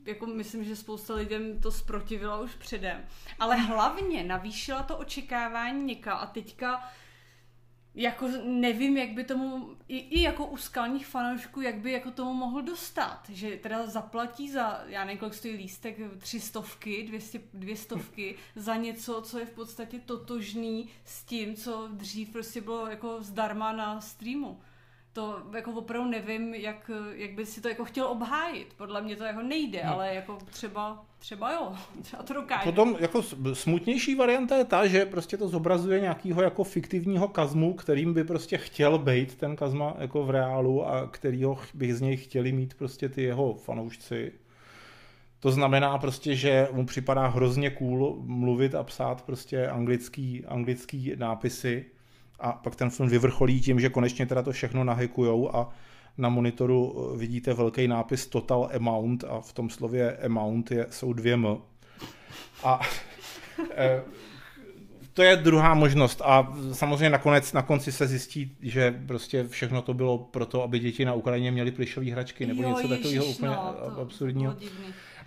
jako 0.07 0.27
myslím, 0.27 0.64
že 0.64 0.77
spousta 0.77 1.14
lidem 1.14 1.61
to 1.61 1.70
zprotivila 1.70 2.40
už 2.40 2.55
předem. 2.55 3.01
Ale 3.38 3.57
hlavně 3.57 4.25
navýšila 4.25 4.83
to 4.83 4.96
očekávání 4.96 5.85
někam 5.85 6.18
a 6.20 6.27
teďka 6.27 6.90
jako 7.94 8.29
nevím, 8.44 8.96
jak 8.96 9.11
by 9.11 9.24
tomu, 9.24 9.76
i, 9.88 9.98
i 9.98 10.22
jako 10.22 10.46
u 10.46 10.57
skalních 10.57 11.07
fanoušků, 11.07 11.61
jak 11.61 11.79
by 11.79 11.92
jako 11.92 12.11
tomu 12.11 12.35
mohl 12.35 12.62
dostat, 12.62 13.22
že 13.29 13.57
teda 13.57 13.87
zaplatí 13.87 14.50
za, 14.50 14.85
já 14.87 15.05
nevím, 15.05 15.18
kolik 15.18 15.35
stojí 15.35 15.57
lístek, 15.57 15.96
tři 16.18 16.40
stovky, 16.40 17.03
dvěstě, 17.03 17.40
dvě 17.55 17.76
stovky, 17.76 18.37
za 18.57 18.76
něco, 18.76 19.22
co 19.22 19.38
je 19.38 19.46
v 19.46 19.50
podstatě 19.50 19.98
totožný 19.98 20.88
s 21.05 21.24
tím, 21.24 21.55
co 21.55 21.88
dřív 21.92 22.31
prostě 22.31 22.61
bylo 22.61 22.87
jako 22.87 23.22
zdarma 23.22 23.72
na 23.72 24.00
streamu 24.00 24.61
to 25.12 25.42
jako 25.55 25.73
opravdu 25.73 26.11
nevím, 26.11 26.55
jak, 26.55 26.90
jak 27.14 27.33
by 27.33 27.46
si 27.46 27.61
to 27.61 27.68
jako 27.68 27.85
chtěl 27.85 28.07
obhájit. 28.07 28.75
Podle 28.77 29.03
mě 29.03 29.16
to 29.16 29.25
jako 29.25 29.42
nejde, 29.42 29.79
hmm. 29.79 29.92
ale 29.92 30.14
jako 30.14 30.38
třeba, 30.51 31.05
třeba 31.18 31.53
jo, 31.53 31.73
třeba 32.03 32.23
to 32.23 32.35
dokáže. 32.35 32.64
Potom 32.64 32.96
jako 33.01 33.23
smutnější 33.53 34.14
varianta 34.14 34.57
je 34.57 34.64
ta, 34.64 34.87
že 34.87 35.07
prostě 35.07 35.37
to 35.37 35.49
zobrazuje 35.49 36.01
nějakého 36.01 36.42
jako 36.42 36.64
fiktivního 36.64 37.29
kazmu, 37.29 37.75
kterým 37.75 38.14
by 38.14 38.25
prostě 38.25 38.59
chtěl 38.59 38.99
být 38.99 39.35
ten 39.35 39.57
kazma 39.57 39.94
jako 39.99 40.25
v 40.25 40.31
reálu 40.31 40.87
a 40.87 41.07
kterýho 41.07 41.59
bych 41.75 41.94
z 41.94 42.01
něj 42.01 42.16
chtěli 42.16 42.53
mít 42.53 42.75
prostě 42.75 43.09
ty 43.09 43.23
jeho 43.23 43.55
fanoušci. 43.55 44.33
To 45.40 45.51
znamená 45.51 45.99
prostě, 45.99 46.37
že 46.37 46.68
mu 46.73 46.87
připadá 46.87 47.27
hrozně 47.27 47.70
cool 47.70 48.16
mluvit 48.20 48.75
a 48.75 48.83
psát 48.83 49.23
prostě 49.23 49.66
anglický, 49.66 50.44
anglický 50.46 51.12
nápisy 51.16 51.85
a 52.40 52.53
pak 52.53 52.76
ten 52.76 52.90
film 52.90 53.09
vyvrcholí 53.09 53.61
tím, 53.61 53.81
že 53.81 53.88
konečně 53.88 54.26
teda 54.26 54.42
to 54.42 54.53
všechno 54.53 54.85
nahekujou 54.85 55.57
a 55.57 55.68
na 56.18 56.29
monitoru 56.29 57.12
vidíte 57.16 57.55
velký 57.55 57.88
nápis 57.88 58.26
Total 58.26 58.70
Amount 58.76 59.24
a 59.24 59.40
v 59.40 59.53
tom 59.53 59.70
slově 59.70 60.16
amount 60.16 60.70
je, 60.70 60.87
jsou 60.90 61.12
dvě 61.12 61.35
M. 61.35 61.57
A 62.64 62.81
e, 63.76 64.03
to 65.12 65.22
je 65.22 65.37
druhá 65.37 65.74
možnost 65.74 66.22
a 66.24 66.57
samozřejmě 66.72 67.11
nakonec 67.11 67.53
na 67.53 67.62
konci 67.62 67.92
se 67.92 68.07
zjistí, 68.07 68.57
že 68.62 69.03
prostě 69.07 69.48
všechno 69.48 69.83
to 69.83 69.94
bylo 69.94 70.18
proto, 70.18 70.62
aby 70.62 70.79
děti 70.79 71.05
na 71.05 71.14
Ukrajině 71.14 71.50
měly 71.50 71.70
plišové 71.70 72.11
hračky 72.11 72.46
nebo 72.46 72.62
jo, 72.62 72.68
něco 72.68 72.88
takového 72.88 73.24
úplně 73.24 73.50
no, 73.50 74.00
absurdního. 74.00 74.57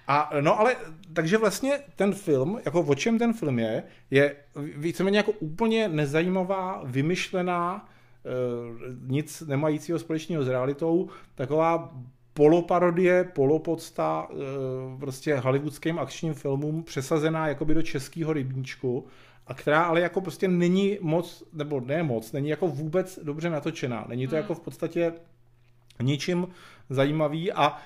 A 0.08 0.30
no 0.42 0.60
ale, 0.60 0.76
takže 1.14 1.38
vlastně 1.38 1.80
ten 1.96 2.14
film, 2.14 2.60
jako 2.66 2.82
o 2.82 2.96
čem 2.96 3.20
ten 3.20 3.34
film 3.34 3.60
je, 3.60 3.84
je 4.12 4.36
víceméně 4.76 5.18
jako 5.18 5.32
úplně 5.32 5.88
nezajímavá, 5.88 6.82
vymyšlená, 6.86 7.90
e, 8.26 8.30
nic 9.08 9.42
nemajícího 9.42 10.00
společného 10.00 10.44
s 10.44 10.48
realitou, 10.48 11.10
taková 11.36 11.96
poloparodie, 12.34 13.24
polopodsta 13.24 14.28
e, 14.32 15.00
prostě 15.00 15.36
hollywoodským 15.36 16.00
akčním 16.00 16.34
filmům 16.34 16.84
přesazená 16.84 17.48
jakoby 17.48 17.74
do 17.74 17.82
českého 17.82 18.34
rybníčku 18.34 19.06
a 19.48 19.54
která 19.54 19.84
ale 19.84 20.02
jako 20.02 20.22
prostě 20.22 20.48
není 20.48 20.98
moc, 21.02 21.44
nebo 21.54 21.80
ne 21.80 22.04
moc, 22.04 22.32
není 22.32 22.50
jako 22.50 22.68
vůbec 22.68 23.20
dobře 23.24 23.50
natočená. 23.50 24.06
Není 24.10 24.28
to 24.28 24.36
hmm. 24.36 24.42
jako 24.42 24.56
v 24.56 24.60
podstatě 24.60 25.14
ničím 26.02 26.48
zajímavý 26.90 27.52
a 27.52 27.78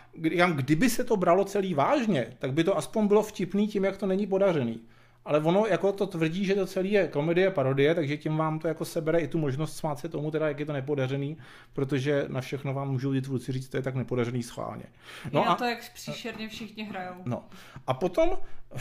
kdyby 0.56 0.90
se 0.90 1.04
to 1.04 1.18
bralo 1.18 1.46
celý 1.46 1.74
vážně, 1.74 2.34
tak 2.40 2.54
by 2.54 2.64
to 2.64 2.78
aspoň 2.78 3.08
bylo 3.08 3.24
vtipný 3.24 3.68
tím, 3.68 3.84
jak 3.84 3.98
to 3.98 4.06
není 4.06 4.28
podařený. 4.28 4.82
Ale 5.26 5.40
ono 5.40 5.66
jako 5.66 5.92
to 5.92 6.08
tvrdí, 6.08 6.46
že 6.46 6.56
to 6.56 6.66
celé 6.66 6.88
je 6.88 7.08
komedie, 7.08 7.52
parodie, 7.52 7.96
takže 7.96 8.18
tím 8.18 8.38
vám 8.38 8.60
to 8.60 8.68
jako 8.68 8.86
sebere 8.86 9.20
i 9.20 9.28
tu 9.28 9.38
možnost 9.38 9.78
smát 9.78 10.00
se 10.00 10.10
tomu, 10.10 10.32
teda, 10.32 10.48
jak 10.48 10.60
je 10.60 10.66
to 10.66 10.74
nepodařený, 10.74 11.38
protože 11.74 12.26
na 12.28 12.42
všechno 12.42 12.74
vám 12.74 12.92
můžou 12.92 13.12
ty 13.12 13.22
tvůrci 13.22 13.52
říct, 13.52 13.70
to 13.70 13.78
je 13.78 13.84
tak 13.84 13.96
nepodařený 13.96 14.44
schválně. 14.44 14.84
No 15.32 15.42
je 15.42 15.48
a 15.48 15.56
to, 15.56 15.66
jak 15.66 15.94
příšerně 15.94 16.50
všichni 16.50 16.84
hrajou. 16.84 17.16
No. 17.26 17.44
A 17.88 17.94
potom 17.94 18.30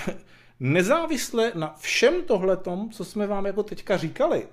nezávisle 0.60 1.52
na 1.54 1.74
všem 1.78 2.22
tohletom, 2.22 2.90
co 2.90 3.04
jsme 3.04 3.26
vám 3.26 3.46
jako 3.46 3.62
teďka 3.62 3.96
říkali, 3.96 4.48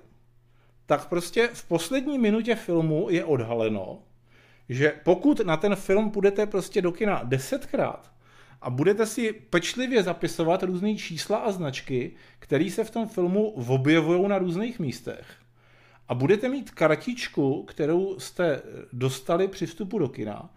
tak 0.86 1.08
prostě 1.08 1.48
v 1.52 1.68
poslední 1.68 2.18
minutě 2.18 2.54
filmu 2.54 3.06
je 3.10 3.24
odhaleno, 3.24 3.98
že 4.68 4.92
pokud 5.04 5.40
na 5.40 5.56
ten 5.56 5.76
film 5.76 6.10
půjdete 6.10 6.46
prostě 6.46 6.82
do 6.82 6.92
kina 6.92 7.20
desetkrát 7.24 8.12
a 8.62 8.70
budete 8.70 9.06
si 9.06 9.32
pečlivě 9.32 10.02
zapisovat 10.02 10.62
různé 10.62 10.94
čísla 10.94 11.38
a 11.38 11.52
značky, 11.52 12.12
které 12.38 12.70
se 12.70 12.84
v 12.84 12.90
tom 12.90 13.08
filmu 13.08 13.48
objevují 13.48 14.28
na 14.28 14.38
různých 14.38 14.78
místech, 14.78 15.26
a 16.08 16.14
budete 16.14 16.48
mít 16.48 16.70
kartičku, 16.70 17.62
kterou 17.62 18.18
jste 18.18 18.62
dostali 18.92 19.48
při 19.48 19.66
vstupu 19.66 19.98
do 19.98 20.08
kina, 20.08 20.50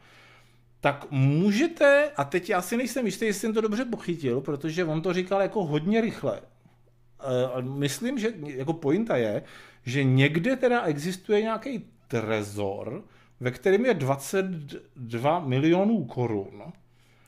tak 0.82 1.12
můžete, 1.12 2.12
a 2.15 2.24
teď 2.24 2.50
já 2.50 2.62
si 2.62 2.78
nejsem 2.78 3.06
jistý, 3.06 3.26
jestli 3.26 3.39
jsem 3.39 3.54
to 3.54 3.62
dobře 3.62 3.86
pochytil, 3.86 4.41
protože 4.41 4.86
on 4.86 5.02
to 5.02 5.13
říkal 5.13 5.41
jako 5.41 5.65
hodně 5.65 6.02
rychle. 6.02 6.38
E, 6.38 7.62
myslím, 7.62 8.20
že 8.20 8.34
jako 8.46 8.74
pointa 8.74 9.17
je, 9.17 9.43
že 9.86 10.04
někde 10.04 10.56
teda 10.56 10.82
existuje 10.82 11.41
nějaký 11.41 11.86
trezor, 12.08 13.04
ve 13.39 13.52
kterém 13.52 13.86
je 13.86 13.93
22 13.93 15.39
milionů 15.39 16.06
korun. 16.06 16.63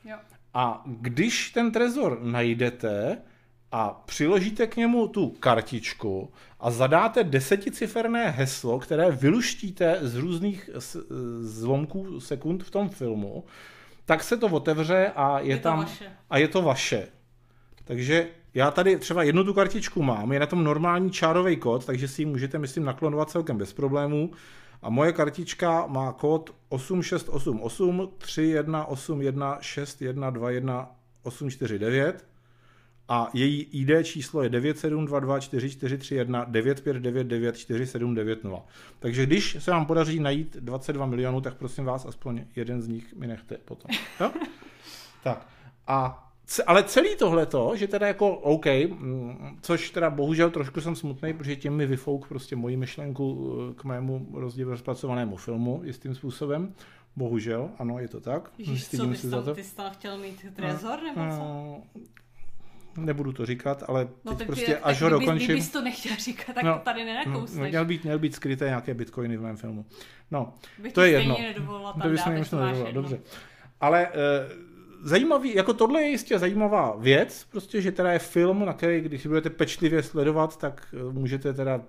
Jo. 0.04 0.16
A 0.54 0.82
když 0.86 1.50
ten 1.50 1.72
trezor 1.72 2.18
najdete 2.22 3.18
a 3.72 4.02
přiložíte 4.06 4.66
k 4.66 4.76
němu 4.76 5.08
tu 5.08 5.28
kartičku 5.28 6.32
a 6.60 6.70
zadáte 6.70 7.24
deseticiferné 7.24 8.30
heslo, 8.30 8.78
které 8.78 9.10
vyluštíte 9.10 9.98
z 10.02 10.16
různých 10.16 10.70
zlomků 11.40 12.20
sekund 12.20 12.64
v 12.64 12.70
tom 12.70 12.88
filmu, 12.88 13.44
tak 14.04 14.22
se 14.24 14.36
to 14.36 14.46
otevře 14.46 15.12
a 15.16 15.40
je, 15.40 15.48
Je 15.50 15.56
to 15.56 15.62
tam 15.62 15.78
vaše. 15.78 16.04
a 16.30 16.38
je 16.38 16.48
to 16.48 16.62
vaše. 16.62 17.08
Takže 17.84 18.28
já 18.54 18.70
tady 18.70 18.96
třeba 18.98 19.22
jednu 19.22 19.44
tu 19.44 19.54
kartičku 19.54 20.02
mám, 20.02 20.32
je 20.32 20.40
na 20.40 20.46
tom 20.46 20.64
normální 20.64 21.10
čárový 21.10 21.56
kód, 21.56 21.86
takže 21.86 22.08
si 22.08 22.22
ji 22.22 22.26
můžete, 22.26 22.58
myslím, 22.58 22.84
naklonovat 22.84 23.30
celkem 23.30 23.58
bez 23.58 23.72
problémů. 23.72 24.30
A 24.82 24.90
moje 24.90 25.12
kartička 25.12 25.86
má 25.86 26.12
kód 26.12 26.54
8688 26.68 28.08
3181 28.18 29.58
6121 29.60 30.88
849 31.22 32.26
a 33.08 33.30
její 33.34 33.62
ID 33.62 33.90
číslo 34.02 34.42
je 34.42 34.50
9722441 34.50 36.46
9599479 36.50 37.52
4790. 37.52 38.66
Takže 38.98 39.26
když 39.26 39.56
se 39.60 39.70
vám 39.70 39.86
podaří 39.86 40.20
najít 40.20 40.56
22 40.56 41.06
milionů, 41.06 41.40
tak 41.40 41.54
prosím 41.54 41.84
vás, 41.84 42.06
aspoň 42.06 42.44
jeden 42.56 42.82
z 42.82 42.88
nich 42.88 43.14
mi 43.14 43.26
nechte 43.26 43.56
potom. 43.64 43.90
Jo? 44.20 44.32
tak. 45.22 45.46
A 45.86 46.29
ale 46.66 46.84
celý 46.84 47.16
tohleto, 47.16 47.72
že 47.76 47.86
teda 47.88 48.06
jako 48.06 48.28
OK, 48.36 48.66
mm, 48.66 49.58
což 49.62 49.90
teda 49.90 50.10
bohužel 50.10 50.50
trošku 50.50 50.80
jsem 50.80 50.96
smutný, 50.96 51.32
protože 51.34 51.56
tím 51.56 51.72
mi 51.76 51.86
vyfouk 51.86 52.28
prostě 52.28 52.56
moji 52.56 52.76
myšlenku 52.76 53.56
eh, 53.70 53.74
k 53.74 53.84
mému 53.84 54.26
rozdíl 54.34 54.70
rozpracovanému 54.70 55.36
filmu 55.36 55.80
jistým 55.84 56.14
způsobem. 56.14 56.74
Bohužel, 57.16 57.70
ano, 57.78 57.98
je 57.98 58.08
to 58.08 58.20
tak. 58.20 58.50
Ježíš, 58.58 58.80
co, 58.82 58.86
Stydím 58.86 59.10
ty 59.10 59.16
se 59.16 59.20
jsi, 59.22 59.28
za 59.28 59.36
tam, 59.36 59.44
to. 59.44 59.54
ty 59.54 59.64
jsi 59.64 59.76
tam 59.76 59.90
chtěl 59.92 60.18
mít 60.18 60.46
trezor, 60.56 60.98
nebo 61.02 61.20
co? 61.36 61.38
No, 61.38 61.82
nebudu 62.96 63.32
to 63.32 63.46
říkat, 63.46 63.82
ale 63.88 64.08
No 64.24 64.30
teď 64.32 64.38
tak 64.38 64.46
prostě, 64.46 64.66
ty, 64.66 64.76
až 64.76 64.98
tak 64.98 65.02
ho 65.02 65.08
kdyby, 65.08 65.24
dokončím... 65.26 65.46
Kdybys 65.48 65.70
to 65.70 65.82
nechtěl 65.82 66.16
říkat, 66.16 66.52
tak 66.54 66.64
No, 66.64 66.74
to 66.74 66.78
tady 66.84 67.00
No, 67.00 67.06
nenakousneš. 67.06 67.70
měl 67.70 67.84
být, 67.84 68.04
měl 68.04 68.18
být 68.18 68.34
skryté 68.34 68.64
nějaké 68.64 68.94
bitcoiny 68.94 69.36
v 69.36 69.42
mém 69.42 69.56
filmu. 69.56 69.84
No, 70.30 70.54
Bych 70.78 70.92
to 70.92 71.02
je 71.02 71.10
jedno. 71.10 71.36
nedovolila 71.40 71.92
tam 71.92 72.02
to 72.02 72.08
bys 72.08 72.20
dát, 72.20 72.26
mi 72.26 72.32
tak 72.32 72.38
myslím 72.40 72.58
to 72.58 72.64
máš 72.64 72.72
nedovolil, 72.72 72.86
jedno. 72.86 73.02
dobře. 73.02 73.20
Ale 73.80 74.06
e, 74.06 74.10
zajímavý, 75.02 75.54
jako 75.54 75.74
tohle 75.74 76.02
je 76.02 76.08
jistě 76.08 76.38
zajímavá 76.38 76.96
věc, 76.98 77.46
prostě, 77.50 77.82
že 77.82 77.92
teda 77.92 78.12
je 78.12 78.18
film, 78.18 78.64
na 78.64 78.72
který, 78.72 79.00
když 79.00 79.22
si 79.22 79.28
budete 79.28 79.50
pečlivě 79.50 80.02
sledovat, 80.02 80.56
tak 80.56 80.94
eh, 80.94 81.12
můžete 81.12 81.52
teda, 81.52 81.80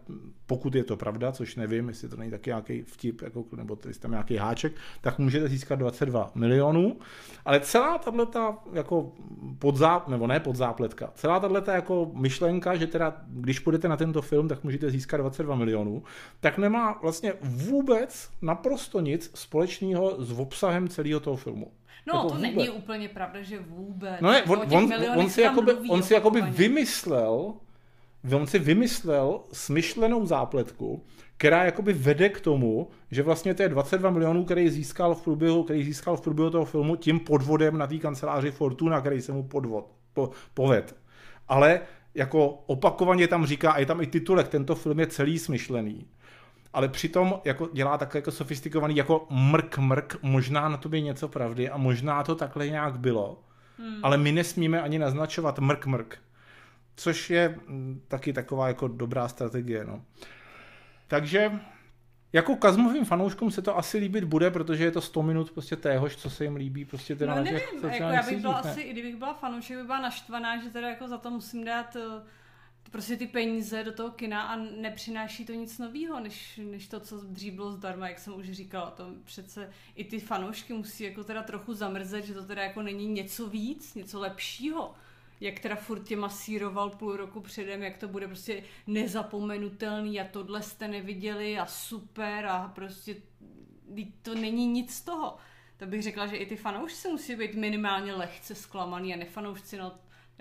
pokud 0.45 0.76
je 0.76 0.84
to 0.84 0.97
pravda, 0.97 1.32
což 1.32 1.56
nevím, 1.56 1.88
jestli 1.88 2.10
to 2.10 2.15
není 2.15 2.32
taky 2.32 2.50
nějaký 2.50 2.82
vtip, 2.82 3.21
jako, 3.21 3.45
nebo 3.56 3.76
to 3.76 3.88
je 3.88 3.93
tam 3.93 4.12
nějaký 4.12 4.36
háček, 4.36 4.74
tak 5.02 5.19
můžete 5.19 5.47
získat 5.47 5.76
22 5.76 6.32
milionů. 6.36 7.00
Ale 7.45 7.60
celá 7.60 7.97
tato 7.97 8.58
jako 8.74 9.12
podzá, 9.60 10.04
nebo 10.08 10.28
ne 10.28 10.39
podzápletka, 10.39 11.12
celá 11.15 11.39
tato 11.39 11.71
jako 11.71 12.12
myšlenka, 12.13 12.76
že 12.76 12.88
teda, 12.88 13.21
když 13.28 13.60
půjdete 13.60 13.88
na 13.88 13.97
tento 13.97 14.21
film, 14.21 14.47
tak 14.47 14.63
můžete 14.63 14.89
získat 14.89 15.17
22 15.17 15.56
milionů, 15.56 16.04
tak 16.39 16.58
nemá 16.58 17.00
vlastně 17.02 17.34
vůbec 17.41 18.30
naprosto 18.41 19.00
nic 19.00 19.32
společného 19.36 20.15
s 20.24 20.39
obsahem 20.39 20.88
celého 20.88 21.19
toho 21.19 21.36
filmu. 21.36 21.71
No, 22.08 22.13
Jako 22.13 22.27
to 22.27 22.36
vůbec. 22.36 22.41
není 22.41 22.69
úplně 22.69 23.10
pravda, 23.10 23.41
že 23.41 23.60
vůbec. 23.60 24.21
No 24.21 24.32
ne, 24.32 24.38
Jako 24.38 24.54
on, 24.54 24.73
on, 24.73 24.93
on, 25.17 25.30
si 25.30 25.41
jakoby, 25.41 25.73
mluví 25.73 25.89
on 25.89 26.04
si 26.04 26.13
jakoby 26.13 26.41
vymyslel, 26.41 27.54
on 28.36 28.47
si 28.47 28.60
vymyslel 28.60 29.39
smyšlenou 29.51 30.25
zápletku, 30.25 31.04
která 31.38 31.63
jakoby 31.63 31.93
vede 31.93 32.30
k 32.30 32.41
tomu, 32.41 32.88
že 33.12 33.23
vlastně 33.23 33.54
to 33.54 33.63
je 33.63 33.69
22 33.69 34.10
milionů, 34.10 34.45
který 34.45 34.69
získal 34.69 35.15
v 35.15 35.21
průběhu, 35.23 35.63
který 35.63 35.84
získal 35.84 36.17
v 36.17 36.21
průběhu 36.21 36.49
toho 36.49 36.65
filmu 36.65 36.95
tím 36.95 37.19
podvodem 37.19 37.77
na 37.77 37.88
té 37.88 37.97
kanceláři 37.97 38.51
Fortuna, 38.51 38.99
který 38.99 39.21
se 39.21 39.32
mu 39.32 39.43
podvod, 39.43 39.91
po, 40.13 40.30
poved. 40.54 40.95
Ale 41.47 41.82
jako 42.15 42.47
opakovaně 42.49 43.27
tam 43.27 43.45
říká, 43.45 43.71
a 43.71 43.80
je 43.80 43.86
tam 43.86 44.01
i 44.01 44.08
titulek, 44.08 44.47
tento 44.47 44.75
film 44.75 44.99
je 44.99 45.08
celý 45.08 45.39
smyšlený. 45.39 46.08
Ale 46.73 46.88
přitom 46.88 47.41
jako 47.45 47.69
dělá 47.73 47.97
tak 47.97 48.15
jako 48.15 48.31
sofistikovaný, 48.31 48.95
jako 48.95 49.27
mrk 49.29 49.77
mrk, 49.77 50.15
možná 50.21 50.69
na 50.69 50.77
tobě 50.77 51.01
něco 51.01 51.27
pravdy 51.27 51.69
a 51.69 51.77
možná 51.77 52.23
to 52.23 52.36
takhle 52.36 52.67
nějak 52.67 52.99
bylo. 52.99 53.43
Hmm. 53.77 53.99
Ale 54.03 54.17
my 54.17 54.31
nesmíme 54.31 54.81
ani 54.81 54.99
naznačovat 54.99 55.60
mrk 55.60 55.86
mrk. 55.86 56.17
Což 56.95 57.29
je 57.29 57.60
mm, 57.67 58.01
taky 58.07 58.34
taková 58.34 58.67
jako 58.67 58.88
dobrá 58.88 59.27
strategie, 59.27 59.86
no. 59.86 60.01
Takže 61.07 61.51
jako 62.34 62.55
Kazmovým 62.55 63.05
fanouškům 63.05 63.51
se 63.51 63.62
to 63.62 63.77
asi 63.77 63.97
líbit 63.97 64.23
bude, 64.23 64.51
protože 64.51 64.84
je 64.84 64.91
to 64.91 65.01
100 65.01 65.23
minut 65.23 65.51
prostě 65.51 65.75
téhož, 65.75 66.15
co 66.15 66.29
se 66.29 66.43
jim 66.43 66.55
líbí 66.55 66.86
prostě 66.86 67.15
teda 67.15 67.31
No 67.31 67.38
na 67.38 67.43
nevím, 67.43 67.60
těch 67.60 67.84
jako 67.84 68.13
já 68.13 68.23
bych 68.23 68.41
byla 68.41 68.62
ne? 68.63 68.71
asi, 68.71 68.81
i 68.81 68.91
kdybych 68.91 69.15
byla 69.15 69.34
fanoušek, 69.34 69.77
bych 69.77 69.86
byla 69.86 69.99
naštvaná, 70.01 70.63
že 70.63 70.69
teda 70.69 70.89
jako 70.89 71.07
za 71.07 71.17
to 71.17 71.29
musím 71.29 71.65
dát 71.65 71.95
eh, 71.95 72.23
prostě 72.91 73.17
ty 73.17 73.27
peníze 73.27 73.84
do 73.84 73.91
toho 73.91 74.10
kina 74.12 74.41
a 74.41 74.56
nepřináší 74.56 75.45
to 75.45 75.54
nic 75.54 75.77
nového, 75.77 76.19
než, 76.19 76.60
než 76.63 76.88
to, 76.88 76.99
co 76.99 77.21
dřív 77.21 77.54
bylo 77.54 77.71
zdarma, 77.71 78.10
jak 78.10 78.19
jsem 78.19 78.34
už 78.34 78.51
říkala. 78.51 78.91
To 78.91 79.06
přece 79.23 79.69
i 79.95 80.04
ty 80.04 80.19
fanoušky 80.19 80.73
musí 80.73 81.04
jako 81.04 81.23
teda 81.23 81.43
trochu 81.43 81.73
zamrzet, 81.73 82.25
že 82.25 82.34
to 82.34 82.45
teda 82.45 82.63
jako 82.63 82.82
není 82.82 83.08
něco 83.08 83.47
víc, 83.47 83.95
něco 83.95 84.19
lepšího. 84.19 84.93
Jak 85.41 85.60
teda 85.60 85.75
furt 85.75 86.04
tě 86.04 86.15
masíroval 86.15 86.89
půl 86.89 87.17
roku 87.17 87.41
předem, 87.41 87.84
jak 87.84 87.97
to 87.97 88.08
bude 88.08 88.27
prostě 88.27 88.63
nezapomenutelný 88.88 90.19
a 90.19 90.27
tohle 90.27 90.62
jste 90.62 90.88
neviděli 90.88 91.60
a 91.60 91.65
super 91.65 92.45
a 92.45 92.71
prostě 92.75 93.15
to 94.21 94.36
není 94.36 94.67
nic 94.67 94.93
z 94.93 95.01
toho. 95.01 95.38
To 95.77 95.86
bych 95.86 96.04
řekla, 96.04 96.27
že 96.27 96.36
i 96.36 96.45
ty 96.45 96.56
fanoušci 96.56 97.08
musí 97.08 97.36
být 97.36 97.56
minimálně 97.56 98.13
lehce 98.13 98.56
zklamaný 98.56 99.13
a 99.13 99.17
nefanoušci, 99.17 99.77
no 99.77 99.91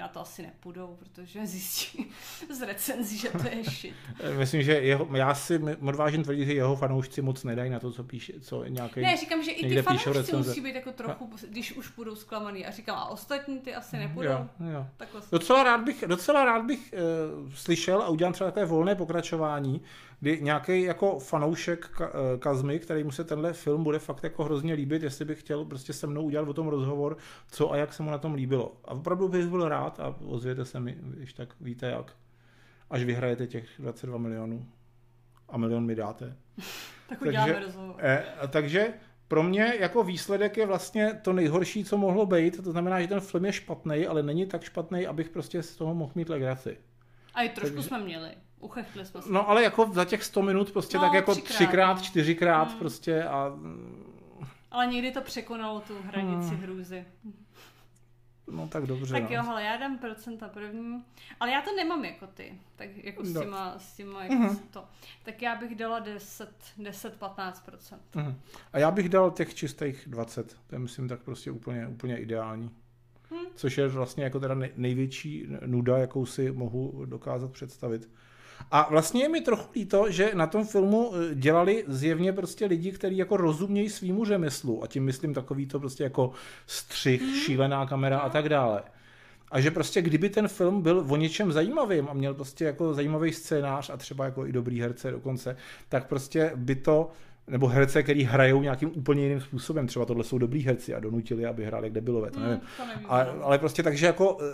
na 0.01 0.09
to 0.09 0.21
asi 0.21 0.43
nepůjdou, 0.43 0.97
protože 0.99 1.47
zjistí 1.47 2.11
z 2.51 2.63
recenzí, 2.63 3.19
že 3.19 3.29
to 3.29 3.49
je 3.49 3.65
shit. 3.65 3.95
Myslím, 4.39 4.63
že 4.63 4.73
jeho, 4.73 5.09
já 5.17 5.35
si 5.35 5.61
odvážím 5.89 6.23
tvrdit, 6.23 6.47
že 6.47 6.55
jeho 6.55 6.77
fanoušci 6.77 7.23
moc 7.23 7.45
nedají 7.45 7.71
na 7.71 7.81
to, 7.81 7.93
co 7.93 8.05
píše, 8.05 8.33
co 8.41 8.65
nějaký... 8.65 9.01
Ne, 9.01 9.17
říkám, 9.17 9.43
že 9.43 9.51
i 9.51 9.69
ty 9.69 9.83
fanoušci 9.83 10.13
recenze. 10.13 10.49
musí 10.49 10.61
být 10.61 10.75
jako 10.75 10.93
trochu, 10.93 11.31
když 11.49 11.73
už 11.73 11.91
budou 11.91 12.15
zklamaný. 12.15 12.67
A 12.67 12.71
říkám, 12.71 12.99
a 12.99 13.09
ostatní 13.09 13.61
ty 13.61 13.75
asi 13.75 13.97
nepůjdou. 13.97 14.31
Jo, 14.31 14.49
jo. 14.73 14.87
Takhle. 14.97 15.21
Docela 15.33 15.63
rád 15.63 15.81
bych, 15.81 16.05
docela 16.07 16.45
rád 16.45 16.65
bych 16.65 16.95
uh, 17.45 17.53
slyšel 17.55 18.03
a 18.03 18.09
udělám 18.09 18.33
třeba 18.33 18.51
takové 18.51 18.67
volné 18.67 18.95
pokračování, 18.95 19.81
kdy 20.21 20.39
nějaký 20.41 20.83
jako 20.83 21.19
fanoušek 21.19 21.91
uh, 22.01 22.07
Kazmy, 22.39 22.79
který 22.79 23.05
mu 23.05 23.11
se 23.11 23.25
tenhle 23.25 23.53
film 23.53 23.85
bude 23.85 23.99
fakt 23.99 24.25
jako 24.25 24.45
hrozně 24.45 24.75
líbit, 24.75 25.03
jestli 25.03 25.25
bych 25.25 25.41
chtěl 25.41 25.65
prostě 25.65 25.93
se 25.93 26.07
mnou 26.07 26.23
udělat 26.23 26.49
o 26.49 26.55
tom 26.55 26.69
rozhovor, 26.69 27.17
co 27.51 27.73
a 27.73 27.77
jak 27.77 27.93
se 27.93 28.03
mu 28.03 28.11
na 28.11 28.19
tom 28.19 28.35
líbilo. 28.35 28.77
A 28.85 28.91
opravdu 28.91 29.29
bych 29.29 29.47
byl 29.47 29.69
rád 29.69 30.01
a 30.01 30.15
ozvěte 30.27 30.65
se 30.65 30.81
mi, 30.81 30.97
když 31.01 31.33
tak 31.33 31.49
víte 31.61 31.87
jak, 31.87 32.13
až 32.91 33.05
vyhrajete 33.05 33.47
těch 33.47 33.67
22 33.79 34.19
milionů 34.19 34.67
a 35.49 35.57
milion 35.57 35.85
mi 35.87 35.95
dáte. 35.95 36.37
Tak 37.09 37.23
uděláme 37.23 37.61
rozhovor. 37.61 37.95
Eh, 37.99 38.25
takže 38.49 38.89
pro 39.29 39.43
mě 39.43 39.75
jako 39.81 40.05
výsledek 40.05 40.57
je 40.57 40.67
vlastně 40.67 41.15
to 41.23 41.33
nejhorší, 41.33 41.85
co 41.85 41.99
mohlo 41.99 42.27
být. 42.27 42.65
To 42.65 42.73
znamená, 42.73 43.01
že 43.01 43.09
ten 43.09 43.21
film 43.21 43.45
je 43.45 43.53
špatný, 43.53 44.07
ale 44.07 44.23
není 44.23 44.47
tak 44.47 44.63
špatný, 44.63 45.07
abych 45.07 45.29
prostě 45.29 45.63
z 45.63 45.77
toho 45.77 45.95
mohl 45.95 46.13
mít 46.15 46.29
legraci. 46.29 46.79
A 47.35 47.43
i 47.43 47.49
trošku 47.49 47.75
takže- 47.77 47.89
jsme 47.89 47.99
měli. 48.01 48.31
Jsme 49.05 49.05
se. 49.23 49.33
No 49.33 49.49
ale 49.51 49.63
jako 49.63 49.91
za 49.93 50.05
těch 50.05 50.25
100 50.25 50.43
minut 50.43 50.73
prostě 50.73 50.97
No, 50.99 51.03
tak 51.05 51.13
jako 51.13 51.33
třikrát, 51.35 51.55
třikrát, 51.55 51.95
no. 51.95 52.03
čtyřikrát 52.03 52.73
Mm. 52.73 52.79
prostě 52.79 53.25
a 53.25 53.53
Ale 54.71 54.87
někdy 54.87 55.11
to 55.13 55.21
překonalo 55.21 55.81
tu 55.81 55.95
hranici 56.03 56.49
Hmm. 56.55 56.61
hrůzy. 56.61 57.05
no 58.53 58.69
tak 58.69 58.87
dobře. 58.87 59.13
Tak 59.15 59.31
no. 59.31 59.37
jo, 59.37 59.43
hele, 59.43 59.63
já 59.65 59.77
dám 59.77 59.99
procenta 59.99 60.49
první, 60.49 61.05
ale 61.41 61.51
já 61.51 61.63
to 61.63 61.77
nemám 61.77 62.05
jako 62.05 62.27
ty, 62.27 62.55
tak 62.77 62.89
jako 62.97 63.25
s 63.25 63.33
No. 63.35 63.41
těma, 63.41 63.75
s 63.79 63.97
těma 63.97 64.23
jako 64.23 64.35
Mhm. 64.35 64.57
to. 64.71 64.85
Tak 65.23 65.43
já 65.43 65.57
bych 65.57 65.75
dala 65.75 65.99
10, 65.99 66.51
10-15 66.79 67.61
procent. 67.65 68.03
Mhm. 68.15 68.41
A 68.73 68.79
já 68.79 68.91
bych 68.91 69.09
dal 69.09 69.31
těch 69.31 69.55
čistých 69.55 70.05
20. 70.07 70.57
To 70.67 70.75
je 70.75 70.79
myslím 70.79 71.09
tak 71.09 71.21
prostě 71.23 71.51
úplně, 71.51 71.87
úplně 71.89 72.19
ideální. 72.19 72.71
Hm. 73.31 73.47
Což 73.55 73.79
je 73.79 73.89
vlastně 73.89 74.25
jako 74.25 74.41
teda 74.41 74.55
nej- 74.55 74.73
největší 74.77 75.47
nuda, 75.67 75.99
jakou 75.99 76.27
si 76.27 76.53
mohu 76.53 77.05
dokázat 77.07 77.53
představit. 77.53 78.11
A 78.71 78.87
vlastně 78.91 79.23
je 79.23 79.29
mi 79.29 79.41
trochu 79.41 79.69
líto, 79.75 80.11
že 80.11 80.31
na 80.35 80.47
tom 80.47 80.65
filmu 80.67 81.13
eh, 81.15 81.35
dělali 81.35 81.85
zjevně 81.89 82.33
prostě 82.33 82.67
lidi, 82.67 82.93
kteří 82.93 83.17
jako 83.17 83.37
rozumějí 83.37 83.89
svýmu 83.89 84.25
řemeslu. 84.25 84.85
A 84.85 84.87
tím 84.87 85.05
myslím 85.05 85.35
takový 85.35 85.67
to 85.67 85.79
prostě 85.81 86.05
jako 86.05 86.33
střih, 86.67 87.23
Mhm. 87.23 87.35
šílená 87.35 87.87
kamera 87.87 88.19
a 88.19 88.29
tak 88.29 88.49
dále. 88.49 88.83
A 89.51 89.61
že 89.61 89.71
prostě 89.71 90.03
kdyby 90.03 90.29
ten 90.29 90.49
film 90.49 90.83
byl 90.83 91.05
o 91.09 91.17
něčem 91.17 91.53
zajímavým 91.53 92.09
a 92.09 92.13
měl 92.13 92.35
prostě 92.35 92.65
jako 92.65 92.95
zajímavý 92.95 93.33
scénář 93.33 93.91
a 93.91 93.97
třeba 93.97 94.25
jako 94.25 94.47
i 94.47 94.53
dobrý 94.53 94.81
herce 94.81 95.11
dokonce, 95.11 95.57
tak 95.89 96.09
prostě 96.09 96.53
by 96.57 96.75
to 96.75 97.11
nebo 97.49 97.67
herce, 97.67 98.03
který 98.03 98.25
hrajou 98.25 98.63
nějakým 98.63 98.91
úplně 98.95 99.23
jiným 99.23 99.41
způsobem. 99.41 99.87
Třeba 99.87 100.05
tohle 100.05 100.25
jsou 100.25 100.39
dobrý 100.39 100.63
herci 100.65 100.95
a 100.95 101.01
donutili, 101.01 101.47
aby 101.47 101.65
hráli 101.65 101.87
jak 101.87 101.93
debilové, 101.93 102.31
to 102.31 102.41
nevím. 102.41 102.57
Hmm, 102.59 102.67
to 102.77 102.87
nevím 102.87 103.07
ale, 103.09 103.33
no. 103.39 103.45
ale 103.45 103.59
prostě 103.59 103.83
takže 103.83 104.07
jako 104.07 104.39
eh, 104.41 104.45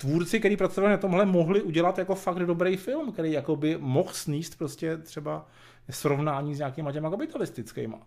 tvůrci, 0.00 0.38
kteří 0.38 0.56
pracovali 0.56 0.92
na 0.92 0.98
tomhle, 0.98 1.26
mohli 1.26 1.62
udělat 1.62 1.98
jako 1.98 2.14
fakt 2.14 2.38
dobrý 2.38 2.76
film, 2.76 3.12
který 3.12 3.32
jako 3.32 3.56
by 3.56 3.76
mohl 3.80 4.12
sníst 4.12 4.58
prostě 4.58 4.98
třeba 4.98 5.46
srovnání 5.90 6.54
s 6.54 6.58
nějakýma 6.58 6.92
těma 6.92 7.10
kapitalistickýma. 7.10 7.98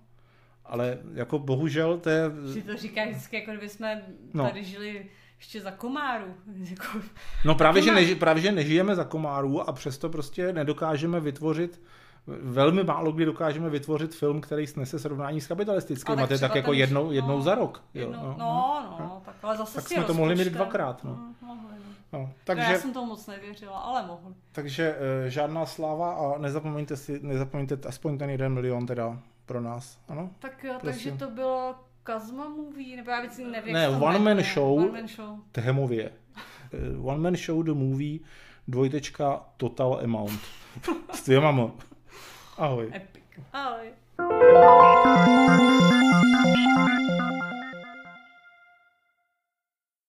Ale 0.65 0.97
jako 1.13 1.39
bohužel 1.39 1.97
to 1.97 2.09
je... 2.09 2.31
Že 2.53 2.61
to 2.61 2.77
říká 2.77 3.01
vždycky, 3.05 3.35
jako 3.35 3.51
kdyby 3.51 3.69
jsme 3.69 4.05
no. 4.33 4.43
tady 4.43 4.63
žili 4.63 5.05
ještě 5.37 5.61
za 5.61 5.71
komáru. 5.71 6.33
Jako... 6.69 7.01
No 7.45 7.55
právě 7.55 7.81
že, 7.81 7.91
neži, 7.91 8.15
právě, 8.15 8.41
že 8.43 8.51
nežijeme 8.51 8.95
za 8.95 9.03
komáru 9.03 9.69
a 9.69 9.71
přesto 9.71 10.09
prostě 10.09 10.53
nedokážeme 10.53 11.19
vytvořit 11.19 11.81
velmi 12.27 12.83
málo 12.83 13.11
kdy 13.11 13.25
dokážeme 13.25 13.69
vytvořit 13.69 14.15
film, 14.15 14.41
který 14.41 14.67
snese 14.67 14.99
srovnání 14.99 15.41
s 15.41 15.47
kapitalistickým. 15.47 16.19
A 16.19 16.27
to 16.27 16.33
je 16.33 16.39
tak 16.39 16.55
jako 16.55 16.73
jednou, 16.73 17.11
jednou 17.11 17.37
no, 17.37 17.41
za 17.41 17.55
rok. 17.55 17.83
Jednou, 17.93 18.13
jo, 18.13 18.21
no, 18.21 18.35
no, 18.39 18.87
no, 18.99 19.05
no, 19.05 19.21
tak 19.25 19.35
ale 19.41 19.57
zase 19.57 19.75
tak 19.75 19.87
jsme 19.87 20.03
to 20.03 20.13
mohli 20.13 20.35
mít 20.35 20.47
dvakrát. 20.47 21.03
No. 21.03 21.11
Mm, 21.11 21.35
mohli, 21.41 21.73
no. 21.77 22.19
No, 22.19 22.29
takže, 22.43 22.71
já 22.71 22.79
jsem 22.79 22.93
to 22.93 23.05
moc 23.05 23.27
nevěřila, 23.27 23.79
ale 23.79 24.07
mohli. 24.07 24.33
Takže 24.51 24.95
uh, 24.95 25.29
žádná 25.29 25.65
sláva 25.65 26.13
a 26.13 26.37
nezapomeňte 26.37 26.97
si, 26.97 27.19
nezapomeňte 27.23 27.77
aspoň 27.87 28.17
ten 28.17 28.29
jeden 28.29 28.53
milion 28.53 28.85
teda 28.85 29.19
pro 29.45 29.61
nás, 29.61 29.99
ano? 30.07 30.29
Tak 30.39 30.63
jo, 30.63 30.73
Prosím. 30.81 31.11
takže 31.11 31.25
to 31.25 31.31
bylo 31.31 31.75
Kazma 32.03 32.49
movie, 32.49 32.97
nebo 32.97 33.11
já 33.11 33.21
víc 33.21 33.37
nevím, 33.37 33.73
Ne, 33.73 33.89
One 33.89 34.19
Man 34.19 34.43
Show, 34.43 34.79
one 34.79 34.91
man 34.91 35.07
show. 35.07 35.39
Tehemově. 35.51 36.11
Uh, 36.97 37.07
one 37.07 37.19
Man 37.19 37.35
Show 37.35 37.63
the 37.63 37.71
movie, 37.71 38.19
dvojtečka 38.67 39.45
Total 39.57 39.99
Amount. 40.03 40.39
S 41.13 41.25
dvěma 41.25 41.51
Ahoj. 42.57 42.91
Epic. 42.93 43.23
Ahoj. 43.51 43.93